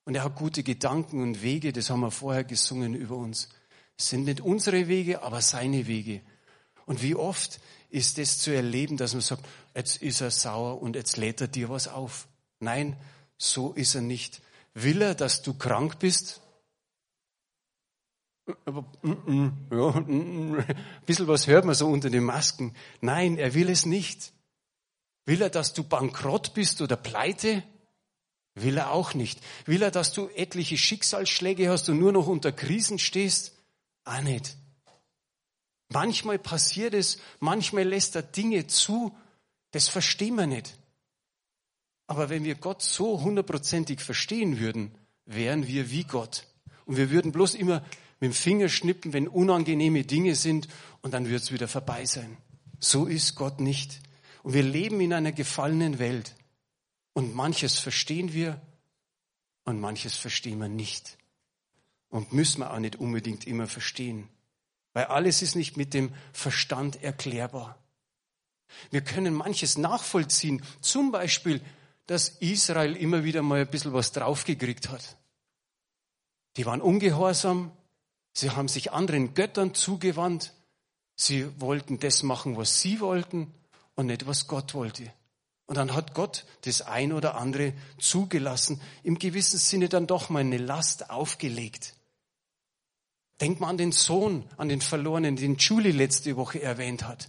Und 0.05 0.15
er 0.15 0.24
hat 0.24 0.35
gute 0.35 0.63
Gedanken 0.63 1.21
und 1.21 1.41
Wege, 1.41 1.74
das 1.74 1.89
haben 1.89 2.01
wir 2.01 2.12
vorher 2.12 2.43
gesungen 2.43 2.93
über 2.95 3.15
uns. 3.15 3.50
Es 3.97 4.09
sind 4.09 4.25
nicht 4.25 4.41
unsere 4.41 4.88
Wege, 4.88 5.24
aber 5.24 5.41
seine 5.41 5.88
Wege. 5.88 6.21
Und 6.85 7.01
wie 7.01 7.15
oft 7.15 7.59
ist 7.89 8.19
es 8.19 8.39
zu 8.39 8.53
erleben, 8.53 8.97
dass 8.97 9.13
man 9.13 9.21
sagt, 9.21 9.45
jetzt 9.74 10.01
ist 10.01 10.21
er 10.21 10.31
sauer 10.31 10.81
und 10.81 10.95
jetzt 10.95 11.17
lädt 11.17 11.41
er 11.41 11.47
dir 11.47 11.69
was 11.69 11.88
auf. 11.88 12.27
Nein, 12.59 12.95
so 13.38 13.74
ist 13.74 13.95
er 13.95 14.01
nicht. 14.01 14.41
Will 14.75 15.01
er, 15.01 15.15
dass 15.15 15.41
du 15.41 15.53
krank 15.53 15.97
bist? 16.00 16.41
Aber, 18.65 18.85
mm, 19.01 19.12
mm, 19.12 19.67
ja, 19.71 19.91
mm, 20.01 20.55
ein 20.59 20.75
bisschen 21.05 21.27
was 21.27 21.47
hört 21.47 21.65
man 21.65 21.74
so 21.74 21.88
unter 21.88 22.12
den 22.12 22.24
Masken. 22.24 22.75
Nein, 23.01 23.38
er 23.38 23.55
will 23.55 23.69
es 23.69 23.85
nicht. 23.85 24.33
Will 25.25 25.41
er, 25.41 25.50
dass 25.50 25.74
du 25.74 25.83
bankrott 25.83 26.53
bist 26.53 26.81
oder 26.81 26.95
pleite? 26.95 27.63
Will 28.55 28.77
er 28.77 28.91
auch 28.91 29.13
nicht. 29.13 29.39
Will 29.65 29.81
er, 29.81 29.91
dass 29.91 30.13
du 30.13 30.29
etliche 30.29 30.77
Schicksalsschläge 30.77 31.69
hast 31.69 31.89
und 31.89 32.00
nur 32.00 32.13
noch 32.13 32.27
unter 32.27 32.53
Krisen 32.53 33.00
stehst? 33.00 33.53
Auch 34.05 34.21
nicht. 34.21 34.55
Manchmal 35.89 36.39
passiert 36.39 36.93
es, 36.93 37.19
manchmal 37.39 37.83
lässt 37.83 38.15
er 38.15 38.24
Dinge 38.24 38.65
zu, 38.67 39.15
das 39.71 39.88
verstehen 39.88 40.35
wir 40.35 40.47
nicht. 40.47 40.77
Aber 42.07 42.29
wenn 42.29 42.43
wir 42.43 42.55
Gott 42.55 42.81
so 42.81 43.21
hundertprozentig 43.21 44.00
verstehen 44.00 44.59
würden, 44.59 44.95
wären 45.25 45.67
wir 45.67 45.91
wie 45.91 46.03
Gott. 46.03 46.47
Und 46.85 46.97
wir 46.97 47.09
würden 47.12 47.31
bloß 47.31 47.55
immer 47.55 47.83
mit 48.19 48.31
dem 48.31 48.33
Finger 48.33 48.69
schnippen, 48.69 49.12
wenn 49.13 49.27
unangenehme 49.27 50.03
Dinge 50.03 50.35
sind, 50.35 50.67
und 51.01 51.13
dann 51.13 51.29
wird 51.29 51.43
es 51.43 51.51
wieder 51.51 51.67
vorbei 51.67 52.05
sein. 52.05 52.38
So 52.79 53.05
ist 53.05 53.35
Gott 53.35 53.59
nicht. 53.59 54.00
Und 54.43 54.53
wir 54.53 54.63
leben 54.63 55.01
in 55.01 55.13
einer 55.13 55.31
gefallenen 55.31 56.00
Welt. 56.00 56.35
Und 57.15 57.34
manches 57.34 57.79
verstehen 57.79 58.34
wir 58.34 58.62
und 59.63 59.79
manches 59.79 60.17
verstehen 60.17 60.60
wir 60.60 60.67
nicht. 60.67 61.17
Und 62.10 62.34
müssen 62.34 62.60
wir 62.60 62.74
auch 62.74 62.79
nicht 62.79 62.98
unbedingt 62.98 63.48
immer 63.48 63.67
verstehen. 63.67 64.27
Weil 64.91 65.05
alles 65.05 65.41
ist 65.41 65.55
nicht 65.55 65.77
mit 65.77 65.93
dem 65.93 66.13
Verstand 66.34 67.01
erklärbar. 67.01 67.79
Wir 68.91 69.00
können 69.00 69.34
manches 69.34 69.77
nachvollziehen. 69.77 70.62
Zum 70.81 71.13
Beispiel, 71.13 71.62
dass 72.05 72.27
Israel 72.41 72.98
immer 72.98 73.24
wieder 73.24 73.41
mal 73.41 73.62
ein 73.62 73.72
bisschen 73.72 73.93
was 73.93 74.12
draufgekriegt 74.12 74.89
hat. 74.89 75.15
Die 76.57 76.65
waren 76.65 76.81
ungehorsam. 76.81 77.72
Sie 78.34 78.50
haben 78.50 78.67
sich 78.67 78.91
anderen 78.91 79.34
Göttern 79.36 79.74
zugewandt. 79.74 80.51
Sie 81.15 81.48
wollten 81.62 81.98
das 81.98 82.24
machen, 82.24 82.57
was 82.57 82.81
sie 82.81 83.00
wollten 83.00 83.53
und 83.95 84.07
nicht, 84.07 84.27
was 84.27 84.50
Gott 84.50 84.74
wollte. 84.74 85.13
Und 85.67 85.77
dann 85.77 85.95
hat 85.95 86.13
Gott 86.13 86.45
das 86.62 86.81
ein 86.84 87.12
oder 87.12 87.36
andere 87.36 87.74
zugelassen, 87.98 88.81
im 89.03 89.17
gewissen 89.17 89.57
Sinne 89.57 89.89
dann 89.89 90.07
doch 90.07 90.29
mal 90.29 90.39
eine 90.39 90.57
Last 90.57 91.10
aufgelegt. 91.10 91.95
Denkt 93.41 93.60
mal 93.60 93.69
an 93.69 93.77
den 93.77 93.91
Sohn, 93.91 94.48
an 94.57 94.69
den 94.69 94.81
Verlorenen, 94.81 95.36
den 95.36 95.57
Julie 95.57 95.91
letzte 95.91 96.38
Woche 96.38 96.62
erwähnt 96.62 97.07
hat. 97.07 97.27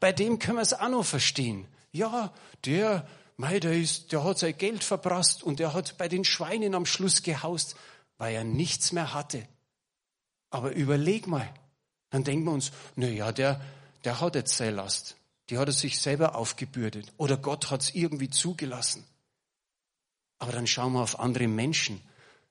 Bei 0.00 0.12
dem 0.12 0.38
können 0.38 0.58
wir 0.58 0.62
es 0.62 0.74
auch 0.74 0.88
noch 0.88 1.04
verstehen. 1.04 1.66
Ja, 1.92 2.32
der, 2.66 3.06
mei, 3.36 3.60
der, 3.60 3.72
ist, 3.72 4.12
der 4.12 4.24
hat 4.24 4.38
sein 4.38 4.58
Geld 4.58 4.84
verprasst 4.84 5.42
und 5.42 5.60
der 5.60 5.72
hat 5.72 5.96
bei 5.96 6.08
den 6.08 6.24
Schweinen 6.24 6.74
am 6.74 6.84
Schluss 6.84 7.22
gehaust, 7.22 7.76
weil 8.18 8.34
er 8.34 8.44
nichts 8.44 8.92
mehr 8.92 9.14
hatte. 9.14 9.46
Aber 10.50 10.72
überleg 10.72 11.26
mal, 11.26 11.48
dann 12.10 12.24
denken 12.24 12.44
wir 12.44 12.52
uns, 12.52 12.72
na 12.96 13.06
ja, 13.06 13.32
der, 13.32 13.60
der 14.04 14.20
hat 14.20 14.34
jetzt 14.34 14.56
seine 14.56 14.72
Last. 14.72 15.16
Die 15.48 15.58
hat 15.58 15.68
er 15.68 15.72
sich 15.72 16.00
selber 16.00 16.34
aufgebürdet. 16.34 17.12
Oder 17.16 17.36
Gott 17.36 17.70
hat 17.70 17.82
es 17.82 17.94
irgendwie 17.94 18.30
zugelassen. 18.30 19.04
Aber 20.38 20.52
dann 20.52 20.66
schauen 20.66 20.92
wir 20.94 21.02
auf 21.02 21.18
andere 21.18 21.46
Menschen. 21.46 22.00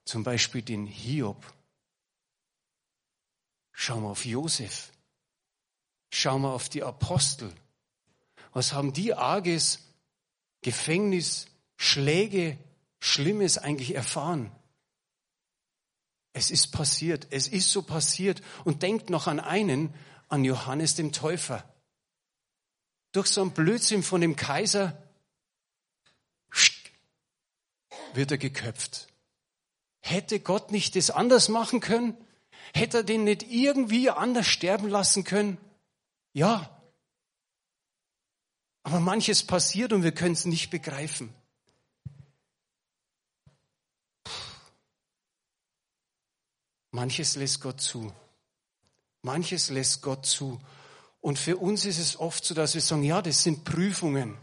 Zum 0.06 0.24
Beispiel 0.24 0.62
den 0.62 0.86
Hiob. 0.86 1.54
Schauen 3.72 4.04
wir 4.04 4.10
auf 4.10 4.25
Josef. 4.25 4.92
Schauen 6.12 6.44
wir 6.44 6.54
auf 6.54 6.70
die 6.70 6.84
Apostel. 6.84 7.52
Was 8.54 8.72
haben 8.72 8.94
die 8.94 9.14
Arges, 9.14 9.80
Gefängnis, 10.62 11.48
Schläge, 11.75 12.58
Schlimmes 13.00 13.58
eigentlich 13.58 13.94
erfahren? 13.94 14.50
Es 16.32 16.52
ist 16.52 16.68
passiert, 16.68 17.28
es 17.32 17.48
ist 17.48 17.72
so 17.72 17.82
passiert. 17.82 18.42
Und 18.64 18.84
denkt 18.84 19.10
noch 19.10 19.28
an 19.28 19.42
einen, 19.42 19.94
an 20.30 20.46
Johannes 20.46 20.96
dem 20.96 21.12
Täufer 21.12 21.66
durch 23.15 23.27
so 23.27 23.41
einen 23.41 23.51
Blödsinn 23.51 24.03
von 24.03 24.22
dem 24.22 24.36
Kaiser 24.36 25.01
wird 28.13 28.31
er 28.31 28.38
geköpft. 28.38 29.07
Hätte 30.01 30.39
Gott 30.39 30.72
nicht 30.72 30.95
das 30.95 31.12
anders 31.12 31.50
machen 31.50 31.79
können? 31.79 32.17
Hätte 32.74 32.98
er 32.98 33.03
den 33.03 33.24
nicht 33.24 33.43
irgendwie 33.43 34.10
anders 34.10 34.48
sterben 34.48 34.89
lassen 34.89 35.24
können? 35.24 35.57
Ja. 36.34 36.69
Aber 38.84 39.00
manches 39.00 39.43
passiert 39.43 39.93
und 39.93 40.03
wir 40.03 40.12
können 40.12 40.34
es 40.34 40.45
nicht 40.45 40.69
begreifen. 40.69 41.34
Manches 46.91 47.36
lässt 47.36 47.62
Gott 47.62 47.81
zu. 47.81 48.13
Manches 49.22 49.69
lässt 49.69 50.01
Gott 50.01 50.25
zu. 50.25 50.62
Und 51.25 51.39
für 51.39 51.58
uns 51.58 51.86
ist 51.86 51.98
es 51.98 52.20
oft 52.20 52.46
so, 52.46 52.53
dass 52.53 52.75
wir 52.75 52.82
sagen, 52.82 53.01
ja, 53.01 53.20
das 53.20 53.41
sind 53.41 53.63
Prüfungen. 53.63 54.38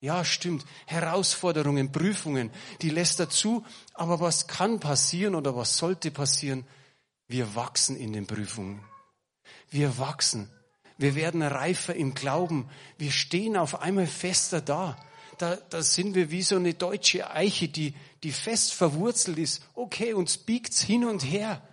Ja, 0.00 0.22
stimmt. 0.22 0.66
Herausforderungen, 0.84 1.92
Prüfungen, 1.92 2.50
die 2.82 2.90
lässt 2.90 3.20
dazu. 3.20 3.64
Aber 3.94 4.20
was 4.20 4.46
kann 4.46 4.80
passieren 4.80 5.34
oder 5.34 5.56
was 5.56 5.78
sollte 5.78 6.10
passieren? 6.10 6.66
Wir 7.26 7.54
wachsen 7.54 7.96
in 7.96 8.12
den 8.12 8.26
Prüfungen. 8.26 8.84
Wir 9.70 9.96
wachsen. 9.96 10.50
Wir 10.98 11.14
werden 11.14 11.40
reifer 11.40 11.94
im 11.94 12.12
Glauben. 12.12 12.68
Wir 12.98 13.12
stehen 13.12 13.56
auf 13.56 13.80
einmal 13.80 14.06
fester 14.06 14.60
da. 14.60 14.98
Da, 15.38 15.56
da 15.56 15.82
sind 15.82 16.14
wir 16.14 16.30
wie 16.30 16.42
so 16.42 16.56
eine 16.56 16.74
deutsche 16.74 17.30
Eiche, 17.30 17.68
die, 17.68 17.94
die 18.24 18.32
fest 18.32 18.74
verwurzelt 18.74 19.38
ist. 19.38 19.62
Okay, 19.74 20.12
uns 20.12 20.36
biegt's 20.36 20.82
hin 20.82 21.06
und 21.06 21.24
her. 21.24 21.66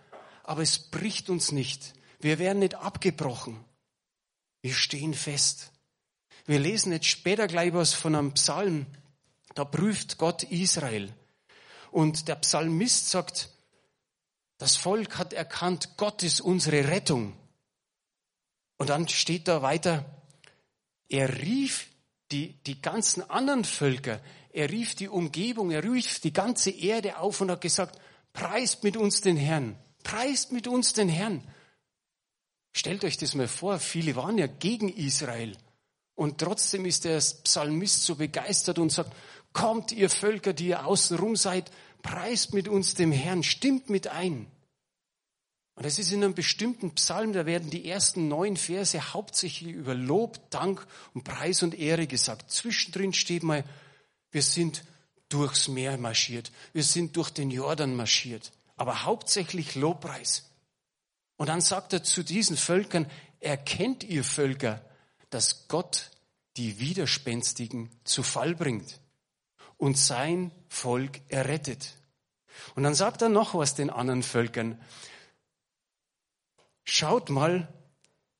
Aber 0.45 0.61
es 0.61 0.79
bricht 0.79 1.29
uns 1.29 1.51
nicht. 1.51 1.95
Wir 2.21 2.39
werden 2.39 2.59
nicht 2.59 2.75
abgebrochen. 2.75 3.67
Wir 4.67 4.73
stehen 4.73 5.13
fest. 5.13 5.71
Wir 6.45 6.59
lesen 6.59 6.91
jetzt 6.91 7.05
später 7.05 7.47
gleich 7.47 7.73
was 7.73 7.93
von 7.93 8.13
einem 8.15 8.33
Psalm. 8.33 8.85
Da 9.55 9.63
prüft 9.63 10.17
Gott 10.17 10.43
Israel. 10.43 11.13
Und 11.89 12.27
der 12.27 12.35
Psalmist 12.35 13.09
sagt, 13.09 13.49
das 14.57 14.75
Volk 14.75 15.17
hat 15.17 15.31
erkannt, 15.31 15.91
Gott 15.95 16.21
ist 16.21 16.41
unsere 16.41 16.89
Rettung. 16.89 17.31
Und 18.75 18.89
dann 18.89 19.07
steht 19.07 19.47
da 19.47 19.61
weiter, 19.61 20.03
er 21.07 21.39
rief 21.39 21.87
die, 22.33 22.61
die 22.63 22.81
ganzen 22.81 23.21
anderen 23.29 23.63
Völker, 23.63 24.19
er 24.51 24.69
rief 24.69 24.95
die 24.95 25.07
Umgebung, 25.07 25.71
er 25.71 25.85
rief 25.85 26.19
die 26.19 26.33
ganze 26.33 26.71
Erde 26.71 27.19
auf 27.19 27.39
und 27.39 27.51
hat 27.51 27.61
gesagt, 27.61 28.01
preist 28.33 28.83
mit 28.83 28.97
uns 28.97 29.21
den 29.21 29.37
Herrn, 29.37 29.79
preist 30.03 30.51
mit 30.51 30.67
uns 30.67 30.91
den 30.91 31.07
Herrn. 31.07 31.41
Stellt 32.77 33.03
euch 33.03 33.17
das 33.17 33.33
mal 33.33 33.47
vor, 33.47 33.79
viele 33.79 34.15
waren 34.15 34.37
ja 34.37 34.45
gegen 34.45 34.89
Israel. 34.89 35.57
Und 36.13 36.37
trotzdem 36.37 36.85
ist 36.85 37.05
der 37.05 37.17
Psalmist 37.17 38.03
so 38.03 38.13
begeistert 38.13 38.77
und 38.77 38.91
sagt, 38.91 39.15
kommt 39.51 39.91
ihr 39.91 40.11
Völker, 40.11 40.53
die 40.53 40.67
ihr 40.67 40.85
außenrum 40.85 41.35
seid, 41.35 41.71
preist 42.03 42.53
mit 42.53 42.67
uns 42.67 42.93
dem 42.93 43.11
Herrn, 43.11 43.41
stimmt 43.41 43.89
mit 43.89 44.09
ein. 44.09 44.45
Und 45.73 45.85
es 45.85 45.97
ist 45.97 46.11
in 46.11 46.23
einem 46.23 46.35
bestimmten 46.35 46.91
Psalm, 46.91 47.33
da 47.33 47.47
werden 47.47 47.71
die 47.71 47.89
ersten 47.89 48.27
neun 48.27 48.57
Verse 48.57 49.11
hauptsächlich 49.11 49.73
über 49.73 49.95
Lob, 49.95 50.51
Dank 50.51 50.85
und 51.15 51.23
Preis 51.23 51.63
und 51.63 51.73
Ehre 51.73 52.05
gesagt. 52.05 52.51
Zwischendrin 52.51 53.11
steht 53.11 53.41
mal, 53.41 53.63
wir 54.29 54.43
sind 54.43 54.83
durchs 55.29 55.67
Meer 55.67 55.97
marschiert, 55.97 56.51
wir 56.73 56.83
sind 56.83 57.17
durch 57.17 57.31
den 57.31 57.49
Jordan 57.49 57.95
marschiert, 57.95 58.51
aber 58.75 59.03
hauptsächlich 59.03 59.73
Lobpreis. 59.73 60.46
Und 61.37 61.49
dann 61.49 61.61
sagt 61.61 61.93
er 61.93 62.03
zu 62.03 62.23
diesen 62.23 62.57
Völkern, 62.57 63.09
erkennt 63.39 64.03
ihr 64.03 64.23
Völker, 64.23 64.83
dass 65.29 65.67
Gott 65.67 66.11
die 66.57 66.79
Widerspenstigen 66.79 67.91
zu 68.03 68.23
Fall 68.23 68.55
bringt 68.55 68.99
und 69.77 69.97
sein 69.97 70.51
Volk 70.67 71.21
errettet. 71.29 71.93
Und 72.75 72.83
dann 72.83 72.95
sagt 72.95 73.21
er 73.21 73.29
noch 73.29 73.53
was 73.53 73.75
den 73.75 73.91
anderen 73.91 74.23
Völkern. 74.23 74.81
Schaut 76.83 77.29
mal, 77.29 77.71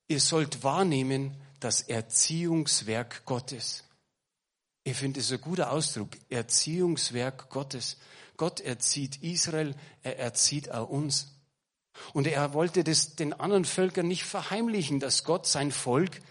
ihr 0.08 0.20
sollt 0.20 0.64
wahrnehmen 0.64 1.36
das 1.60 1.82
Erziehungswerk 1.82 3.26
Gottes. 3.26 3.84
Ich 4.84 4.96
finde 4.96 5.20
es 5.20 5.32
ein 5.32 5.42
guter 5.42 5.72
Ausdruck, 5.72 6.12
Erziehungswerk 6.30 7.50
Gottes. 7.50 7.98
Gott 8.38 8.62
erzieht 8.62 9.22
Israel, 9.22 9.76
er 10.02 10.18
erzieht 10.18 10.72
auch 10.72 10.90
uns. 10.90 11.37
Und 12.14 12.28
er 12.28 12.54
wollte 12.54 12.84
das 12.84 13.16
den 13.16 13.34
anderen 13.34 13.66
Völkern 13.66 14.08
nicht 14.08 14.24
verheimlichen, 14.24 15.00
dass 15.00 15.24
Gott 15.24 15.46
sein 15.48 15.72
Volk 15.72 16.22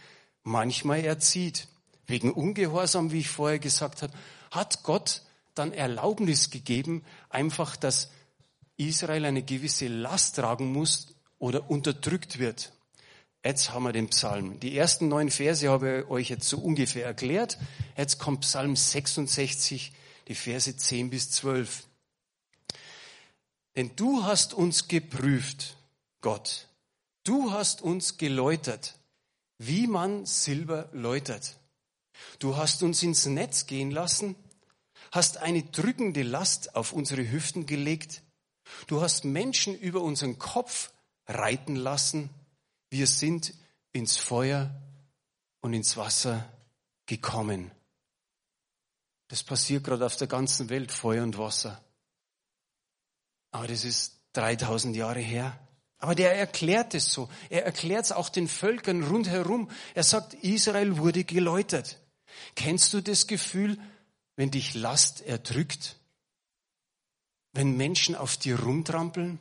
manchmal 0.42 1.04
erzieht. 1.04 1.68
Wegen 2.06 2.32
Ungehorsam, 2.32 3.12
wie 3.12 3.20
ich 3.20 3.28
vorher 3.28 3.58
gesagt 3.58 4.02
habe, 4.02 4.12
hat 4.50 4.82
Gott 4.82 5.22
dann 5.54 5.72
Erlaubnis 5.72 6.50
gegeben, 6.50 7.04
einfach, 7.30 7.76
dass 7.76 8.10
Israel 8.76 9.24
eine 9.24 9.42
gewisse 9.42 9.88
Last 9.88 10.36
tragen 10.36 10.72
muss 10.72 11.08
oder 11.38 11.70
unterdrückt 11.70 12.38
wird. 12.38 12.72
Jetzt 13.44 13.72
haben 13.72 13.84
wir 13.84 13.92
den 13.92 14.08
Psalm. 14.08 14.58
Die 14.60 14.76
ersten 14.76 15.08
neun 15.08 15.30
Verse 15.30 15.68
habe 15.68 16.00
ich 16.00 16.10
euch 16.10 16.28
jetzt 16.30 16.48
so 16.48 16.58
ungefähr 16.58 17.06
erklärt. 17.06 17.58
Jetzt 17.96 18.18
kommt 18.18 18.40
Psalm 18.40 18.74
66, 18.74 19.92
die 20.28 20.34
Verse 20.34 20.76
10 20.76 21.10
bis 21.10 21.30
12. 21.30 21.85
Denn 23.76 23.94
du 23.94 24.24
hast 24.24 24.54
uns 24.54 24.88
geprüft, 24.88 25.76
Gott. 26.22 26.68
Du 27.24 27.52
hast 27.52 27.82
uns 27.82 28.16
geläutert, 28.16 28.98
wie 29.58 29.86
man 29.86 30.24
Silber 30.24 30.88
läutert. 30.92 31.58
Du 32.38 32.56
hast 32.56 32.82
uns 32.82 33.02
ins 33.02 33.26
Netz 33.26 33.66
gehen 33.66 33.90
lassen, 33.90 34.34
hast 35.12 35.38
eine 35.38 35.62
drückende 35.62 36.22
Last 36.22 36.74
auf 36.74 36.92
unsere 36.92 37.30
Hüften 37.30 37.66
gelegt. 37.66 38.22
Du 38.86 39.02
hast 39.02 39.24
Menschen 39.24 39.78
über 39.78 40.00
unseren 40.00 40.38
Kopf 40.38 40.90
reiten 41.26 41.76
lassen. 41.76 42.30
Wir 42.90 43.06
sind 43.06 43.52
ins 43.92 44.16
Feuer 44.16 44.74
und 45.60 45.74
ins 45.74 45.96
Wasser 45.96 46.50
gekommen. 47.06 47.70
Das 49.28 49.42
passiert 49.42 49.84
gerade 49.84 50.06
auf 50.06 50.16
der 50.16 50.28
ganzen 50.28 50.68
Welt, 50.68 50.92
Feuer 50.92 51.22
und 51.22 51.36
Wasser. 51.36 51.82
Aber 53.56 53.68
das 53.68 53.86
ist 53.86 54.20
3000 54.34 54.94
Jahre 54.94 55.20
her. 55.20 55.58
Aber 55.96 56.14
der 56.14 56.36
erklärt 56.36 56.94
es 56.94 57.10
so. 57.10 57.30
Er 57.48 57.64
erklärt 57.64 58.04
es 58.04 58.12
auch 58.12 58.28
den 58.28 58.48
Völkern 58.48 59.02
rundherum. 59.02 59.70
Er 59.94 60.02
sagt, 60.02 60.34
Israel 60.34 60.98
wurde 60.98 61.24
geläutert. 61.24 61.98
Kennst 62.54 62.92
du 62.92 63.00
das 63.00 63.26
Gefühl, 63.26 63.78
wenn 64.36 64.50
dich 64.50 64.74
Last 64.74 65.22
erdrückt? 65.22 65.96
Wenn 67.52 67.78
Menschen 67.78 68.14
auf 68.14 68.36
dir 68.36 68.60
rumtrampeln? 68.60 69.40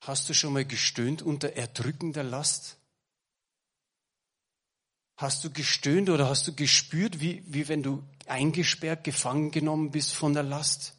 Hast 0.00 0.28
du 0.28 0.34
schon 0.34 0.52
mal 0.52 0.64
gestöhnt 0.64 1.22
unter 1.22 1.52
erdrückender 1.52 2.24
Last? 2.24 2.76
Hast 5.16 5.44
du 5.44 5.50
gestöhnt 5.52 6.10
oder 6.10 6.28
hast 6.28 6.48
du 6.48 6.56
gespürt, 6.56 7.20
wie, 7.20 7.44
wie 7.46 7.68
wenn 7.68 7.84
du 7.84 8.02
eingesperrt, 8.28 9.04
gefangen 9.04 9.50
genommen 9.50 9.90
bist 9.90 10.14
von 10.14 10.32
der 10.34 10.42
Last? 10.42 10.94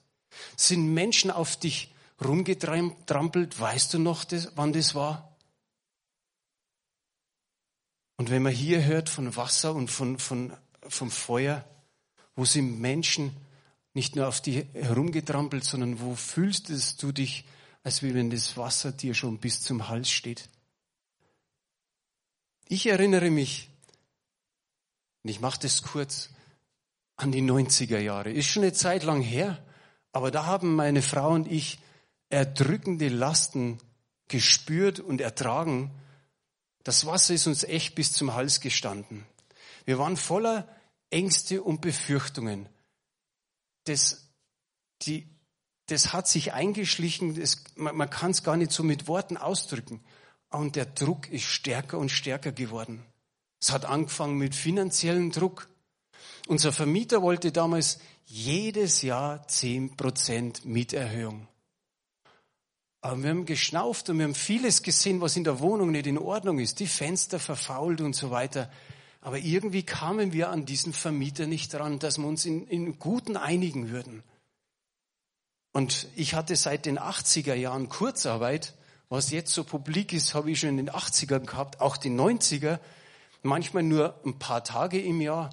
Sind 0.56 0.94
Menschen 0.94 1.32
auf 1.32 1.58
dich 1.58 1.94
rumgetrampelt? 2.24 3.60
Weißt 3.60 3.94
du 3.94 4.00
noch, 4.00 4.24
das, 4.24 4.52
wann 4.56 4.74
das 4.74 4.96
war? 4.96 5.36
Und 8.18 8.32
wenn 8.32 8.42
man 8.44 8.54
hier 8.54 8.84
hört 8.84 9.10
von 9.10 9.36
Wasser 9.36 9.76
und 9.76 9.90
von, 9.90 10.18
von, 10.18 10.54
vom 10.88 11.12
Feuer, 11.12 11.64
wo 12.36 12.46
sind 12.46 12.80
Menschen 12.80 13.36
nicht 13.94 14.16
nur 14.16 14.28
auf 14.28 14.42
dich 14.42 14.66
herumgetrampelt, 14.74 15.64
sondern 15.64 16.00
wo 16.00 16.16
fühlst 16.16 17.02
du 17.02 17.12
dich, 17.12 17.46
als 17.84 18.04
wenn 18.04 18.30
das 18.30 18.58
Wasser 18.58 18.92
dir 18.92 19.14
schon 19.14 19.38
bis 19.38 19.62
zum 19.62 19.88
Hals 19.88 20.10
steht? 20.10 20.50
Ich 22.68 22.88
erinnere 22.88 23.32
mich, 23.32 23.70
und 25.24 25.30
ich 25.30 25.40
mache 25.40 25.60
das 25.62 25.82
kurz, 25.84 26.30
an 27.18 27.32
die 27.32 27.42
90er 27.42 28.00
Jahre. 28.00 28.32
Ist 28.32 28.48
schon 28.48 28.64
eine 28.64 28.74
Zeit 28.74 29.04
lang 29.04 29.22
her, 29.22 29.64
aber 30.12 30.32
da 30.32 30.46
haben 30.46 30.76
meine 30.76 31.02
Frau 31.02 31.32
und 31.32 31.52
ich 31.52 31.80
erdrückende 32.30 33.10
Lasten 33.10 33.80
gespürt 34.28 35.00
und 35.00 35.22
ertragen. 35.22 35.92
Das 36.84 37.06
Wasser 37.06 37.34
ist 37.34 37.48
uns 37.48 37.64
echt 37.64 37.96
bis 37.96 38.14
zum 38.14 38.34
Hals 38.34 38.62
gestanden. 38.62 39.26
Wir 39.86 40.00
waren 40.00 40.18
voller 40.18 40.68
Ängste 41.10 41.64
und 41.64 41.82
Befürchtungen. 41.82 42.68
Das, 43.86 44.30
die, 45.04 45.28
das 45.88 46.14
hat 46.14 46.28
sich 46.28 46.54
eingeschlichen, 46.54 47.40
das, 47.40 47.64
man, 47.76 47.96
man 47.96 48.10
kann 48.10 48.32
es 48.32 48.44
gar 48.44 48.58
nicht 48.58 48.72
so 48.72 48.84
mit 48.84 49.08
Worten 49.08 49.38
ausdrücken. 49.38 50.04
Und 50.50 50.76
der 50.76 50.86
Druck 50.86 51.30
ist 51.30 51.46
stärker 51.46 51.98
und 51.98 52.10
stärker 52.10 52.52
geworden. 52.52 53.04
Es 53.60 53.72
hat 53.72 53.86
angefangen 53.86 54.38
mit 54.38 54.56
finanziellem 54.56 55.32
Druck. 55.32 55.68
Unser 56.48 56.72
Vermieter 56.72 57.22
wollte 57.22 57.52
damals 57.52 58.00
jedes 58.26 59.02
Jahr 59.02 59.46
zehn 59.50 59.98
Prozent 59.98 60.64
Mieterhöhung. 60.66 61.48
Aber 63.02 63.22
wir 63.22 63.30
haben 63.30 63.46
geschnauft 63.46 64.10
und 64.10 64.18
wir 64.18 64.24
haben 64.24 64.34
vieles 64.34 64.82
gesehen, 64.82 65.20
was 65.20 65.36
in 65.36 65.44
der 65.44 65.60
Wohnung 65.60 65.92
nicht 65.92 66.08
in 66.08 66.18
Ordnung 66.18 66.60
ist. 66.60 66.80
Die 66.80 66.88
Fenster 66.88 67.40
verfault 67.40 68.00
und 68.00 68.16
so 68.16 68.32
weiter. 68.32 68.72
Aber 69.20 69.38
irgendwie 69.38 69.84
kamen 69.84 70.32
wir 70.32 70.50
an 70.50 70.66
diesen 70.66 70.94
Vermieter 70.94 71.48
nicht 71.48 71.74
dran, 71.74 72.00
dass 72.00 72.18
wir 72.18 72.28
uns 72.28 72.46
in, 72.46 72.66
in 72.68 72.98
Guten 72.98 73.36
einigen 73.36 73.90
würden. 73.90 74.24
Und 75.74 76.08
ich 76.16 76.34
hatte 76.34 76.56
seit 76.56 76.86
den 76.86 76.98
80er 76.98 77.56
Jahren 77.56 77.90
Kurzarbeit. 77.90 78.74
Was 79.10 79.32
jetzt 79.32 79.54
so 79.54 79.66
publik 79.66 80.14
ist, 80.14 80.34
habe 80.34 80.52
ich 80.52 80.62
schon 80.62 80.70
in 80.70 80.78
den 80.78 80.92
80ern 80.92 81.46
gehabt, 81.46 81.82
auch 81.82 81.98
die 81.98 82.10
90er. 82.10 82.80
Manchmal 83.44 83.84
nur 83.84 84.20
ein 84.26 84.40
paar 84.40 84.64
Tage 84.64 85.00
im 85.00 85.22
Jahr, 85.22 85.50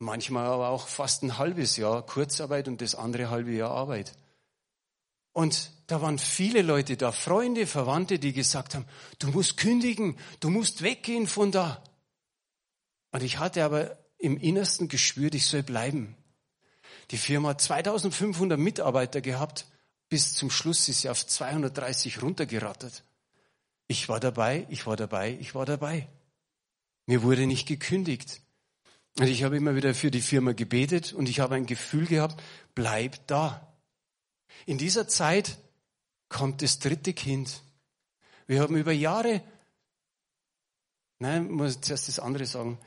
manchmal 0.00 0.46
aber 0.46 0.70
auch 0.70 0.88
fast 0.88 1.22
ein 1.22 1.38
halbes 1.38 1.76
Jahr 1.76 2.04
Kurzarbeit 2.04 2.66
und 2.66 2.80
das 2.80 2.96
andere 2.96 3.30
halbe 3.30 3.52
Jahr 3.52 3.70
Arbeit. 3.70 4.12
Und 5.32 5.70
da 5.86 6.02
waren 6.02 6.18
viele 6.18 6.62
Leute 6.62 6.96
da, 6.96 7.12
Freunde, 7.12 7.66
Verwandte, 7.66 8.18
die 8.18 8.32
gesagt 8.32 8.74
haben, 8.74 8.86
du 9.18 9.28
musst 9.28 9.56
kündigen, 9.56 10.18
du 10.40 10.50
musst 10.50 10.82
weggehen 10.82 11.28
von 11.28 11.52
da. 11.52 11.84
Und 13.12 13.22
ich 13.22 13.38
hatte 13.38 13.64
aber 13.64 13.98
im 14.18 14.36
Innersten 14.36 14.88
gespürt, 14.88 15.34
ich 15.34 15.46
soll 15.46 15.62
bleiben. 15.62 16.16
Die 17.10 17.18
Firma 17.18 17.50
hat 17.50 17.60
2500 17.60 18.58
Mitarbeiter 18.58 19.20
gehabt, 19.20 19.66
bis 20.08 20.34
zum 20.34 20.50
Schluss 20.50 20.88
ist 20.88 21.02
sie 21.02 21.10
auf 21.10 21.26
230 21.26 22.22
runtergerattert. 22.22 23.04
Ich 23.86 24.08
war 24.08 24.20
dabei, 24.20 24.66
ich 24.70 24.86
war 24.86 24.96
dabei, 24.96 25.36
ich 25.40 25.54
war 25.54 25.66
dabei. 25.66 26.08
Mir 27.06 27.22
wurde 27.22 27.46
nicht 27.46 27.66
gekündigt. 27.66 28.40
Und 29.18 29.26
ich 29.26 29.42
habe 29.42 29.56
immer 29.56 29.74
wieder 29.74 29.94
für 29.94 30.10
die 30.10 30.20
Firma 30.20 30.52
gebetet 30.52 31.12
und 31.12 31.28
ich 31.28 31.40
habe 31.40 31.54
ein 31.54 31.66
Gefühl 31.66 32.06
gehabt, 32.06 32.42
bleib 32.74 33.26
da. 33.26 33.74
In 34.66 34.78
dieser 34.78 35.08
Zeit 35.08 35.58
kommt 36.28 36.62
das 36.62 36.78
dritte 36.78 37.12
Kind. 37.12 37.62
Wir 38.46 38.60
haben 38.60 38.76
über 38.76 38.92
Jahre, 38.92 39.42
nein, 41.18 41.50
muss 41.50 41.80
zuerst 41.80 42.08
das 42.08 42.18
andere 42.18 42.46
sagen, 42.46 42.78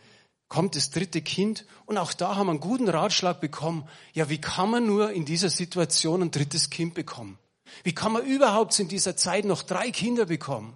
kommt 0.47 0.75
das 0.75 0.91
dritte 0.91 1.21
Kind 1.21 1.65
und 1.85 1.97
auch 1.97 2.13
da 2.13 2.35
haben 2.35 2.47
wir 2.47 2.51
einen 2.51 2.59
guten 2.59 2.89
Ratschlag 2.89 3.41
bekommen. 3.41 3.87
Ja, 4.13 4.29
wie 4.29 4.39
kann 4.39 4.69
man 4.69 4.85
nur 4.85 5.11
in 5.11 5.25
dieser 5.25 5.49
Situation 5.49 6.21
ein 6.21 6.31
drittes 6.31 6.69
Kind 6.69 6.93
bekommen? 6.93 7.37
Wie 7.83 7.93
kann 7.93 8.11
man 8.11 8.25
überhaupt 8.25 8.77
in 8.79 8.87
dieser 8.87 9.15
Zeit 9.15 9.45
noch 9.45 9.63
drei 9.63 9.89
Kinder 9.91 10.25
bekommen? 10.25 10.75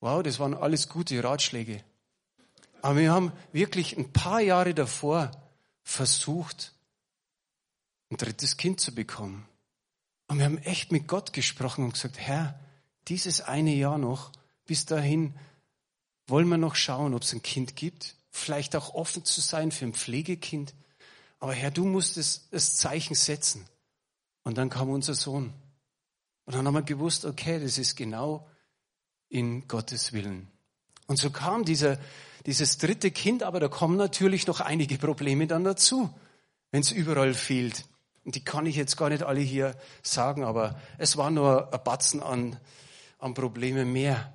Wow, 0.00 0.22
das 0.22 0.40
waren 0.40 0.54
alles 0.54 0.88
gute 0.88 1.22
Ratschläge. 1.22 1.82
Aber 2.82 2.98
wir 2.98 3.12
haben 3.12 3.32
wirklich 3.52 3.96
ein 3.96 4.12
paar 4.12 4.40
Jahre 4.40 4.74
davor 4.74 5.30
versucht, 5.82 6.74
ein 8.10 8.16
drittes 8.16 8.56
Kind 8.56 8.80
zu 8.80 8.94
bekommen. 8.94 9.46
Und 10.26 10.38
wir 10.38 10.44
haben 10.44 10.58
echt 10.58 10.92
mit 10.92 11.06
Gott 11.08 11.32
gesprochen 11.32 11.84
und 11.84 11.94
gesagt, 11.94 12.18
Herr, 12.18 12.58
dieses 13.08 13.40
eine 13.40 13.74
Jahr 13.74 13.98
noch, 13.98 14.32
bis 14.66 14.84
dahin 14.84 15.34
wollen 16.26 16.48
wir 16.48 16.58
noch 16.58 16.74
schauen, 16.74 17.14
ob 17.14 17.22
es 17.22 17.32
ein 17.32 17.42
Kind 17.42 17.76
gibt. 17.76 18.16
Vielleicht 18.30 18.74
auch 18.76 18.94
offen 18.94 19.24
zu 19.24 19.40
sein 19.40 19.70
für 19.70 19.84
ein 19.84 19.94
Pflegekind. 19.94 20.74
Aber 21.38 21.54
Herr, 21.54 21.70
du 21.70 21.84
musst 21.84 22.16
das, 22.16 22.48
das 22.50 22.76
Zeichen 22.76 23.14
setzen. 23.14 23.66
Und 24.42 24.58
dann 24.58 24.70
kam 24.70 24.90
unser 24.90 25.14
Sohn. 25.14 25.52
Und 26.44 26.54
dann 26.54 26.66
haben 26.66 26.74
wir 26.74 26.82
gewusst, 26.82 27.24
okay, 27.24 27.60
das 27.60 27.78
ist 27.78 27.96
genau 27.96 28.48
in 29.28 29.68
Gottes 29.68 30.12
Willen. 30.12 30.48
Und 31.06 31.18
so 31.18 31.30
kam 31.30 31.64
dieser, 31.64 31.98
dieses 32.46 32.78
dritte 32.78 33.10
Kind, 33.10 33.42
aber 33.42 33.60
da 33.60 33.68
kommen 33.68 33.96
natürlich 33.96 34.46
noch 34.46 34.60
einige 34.60 34.98
Probleme 34.98 35.46
dann 35.46 35.64
dazu, 35.64 36.12
wenn 36.70 36.80
es 36.80 36.90
überall 36.90 37.34
fehlt. 37.34 37.84
Und 38.24 38.34
die 38.34 38.44
kann 38.44 38.66
ich 38.66 38.76
jetzt 38.76 38.96
gar 38.96 39.08
nicht 39.08 39.22
alle 39.22 39.40
hier 39.40 39.76
sagen, 40.02 40.44
aber 40.44 40.80
es 40.98 41.16
war 41.16 41.30
nur 41.30 41.72
ein 41.72 41.84
Batzen 41.84 42.22
an, 42.22 42.58
an 43.18 43.34
Probleme 43.34 43.84
mehr. 43.84 44.32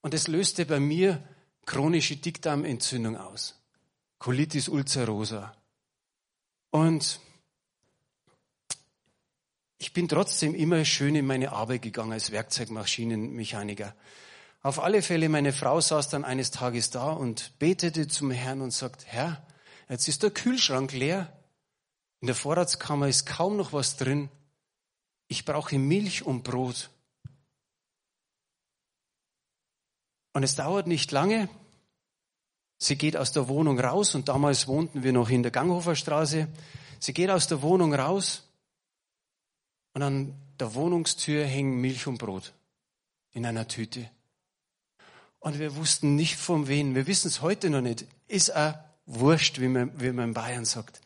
Und 0.00 0.14
es 0.14 0.28
löste 0.28 0.66
bei 0.66 0.80
mir 0.80 1.22
chronische 1.64 2.16
Dickdarmentzündung 2.16 3.16
aus. 3.16 3.60
Colitis 4.18 4.68
ulcerosa. 4.68 5.54
Und 6.70 7.20
ich 9.78 9.92
bin 9.92 10.08
trotzdem 10.08 10.54
immer 10.54 10.84
schön 10.84 11.14
in 11.14 11.26
meine 11.26 11.52
Arbeit 11.52 11.82
gegangen 11.82 12.12
als 12.12 12.32
Werkzeugmaschinenmechaniker. 12.32 13.94
Auf 14.60 14.80
alle 14.80 15.02
Fälle, 15.02 15.28
meine 15.28 15.52
Frau 15.52 15.80
saß 15.80 16.08
dann 16.08 16.24
eines 16.24 16.50
Tages 16.50 16.90
da 16.90 17.12
und 17.12 17.58
betete 17.58 18.08
zum 18.08 18.30
Herrn 18.30 18.60
und 18.60 18.72
sagt, 18.72 19.06
Herr, 19.06 19.46
jetzt 19.88 20.08
ist 20.08 20.22
der 20.22 20.30
Kühlschrank 20.30 20.92
leer. 20.92 21.32
In 22.20 22.26
der 22.26 22.34
Vorratskammer 22.34 23.08
ist 23.08 23.26
kaum 23.26 23.56
noch 23.56 23.72
was 23.72 23.96
drin. 23.96 24.28
Ich 25.28 25.44
brauche 25.44 25.78
Milch 25.78 26.26
und 26.26 26.42
Brot. 26.42 26.90
Und 30.32 30.42
es 30.42 30.56
dauert 30.56 30.88
nicht 30.88 31.12
lange. 31.12 31.48
Sie 32.78 32.96
geht 32.96 33.16
aus 33.16 33.32
der 33.32 33.48
Wohnung 33.48 33.78
raus 33.78 34.14
und 34.14 34.28
damals 34.28 34.66
wohnten 34.66 35.02
wir 35.02 35.12
noch 35.12 35.30
in 35.30 35.42
der 35.42 35.52
Ganghofer 35.52 35.94
Straße. 35.94 36.48
Sie 36.98 37.12
geht 37.12 37.30
aus 37.30 37.46
der 37.46 37.62
Wohnung 37.62 37.94
raus 37.94 38.48
und 39.94 40.02
an 40.02 40.34
der 40.58 40.74
Wohnungstür 40.74 41.44
hängen 41.44 41.80
Milch 41.80 42.06
und 42.06 42.18
Brot 42.18 42.54
in 43.32 43.46
einer 43.46 43.68
Tüte. 43.68 44.10
Und 45.40 45.58
wir 45.58 45.76
wussten 45.76 46.16
nicht 46.16 46.36
von 46.36 46.68
wem. 46.68 46.94
Wir 46.94 47.06
wissen 47.06 47.28
es 47.28 47.42
heute 47.42 47.70
noch 47.70 47.80
nicht. 47.80 48.06
Ist 48.26 48.54
auch 48.54 48.74
wurscht, 49.06 49.60
wie 49.60 49.68
man, 49.68 49.90
wie 50.00 50.12
man 50.12 50.28
in 50.28 50.34
Bayern 50.34 50.64
sagt. 50.64 51.00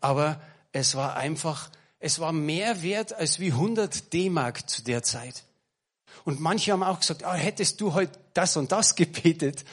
Aber 0.00 0.40
es 0.72 0.94
war 0.94 1.16
einfach, 1.16 1.70
es 1.98 2.20
war 2.20 2.32
mehr 2.32 2.82
wert 2.82 3.12
als 3.12 3.40
wie 3.40 3.52
100 3.52 4.12
D-Mark 4.12 4.68
zu 4.68 4.82
der 4.82 5.02
Zeit. 5.02 5.44
Und 6.24 6.40
manche 6.40 6.72
haben 6.72 6.82
auch 6.82 7.00
gesagt, 7.00 7.24
ah, 7.24 7.34
hättest 7.34 7.80
du 7.80 7.94
heute 7.94 8.18
das 8.34 8.56
und 8.56 8.72
das 8.72 8.96
gebetet. 8.96 9.64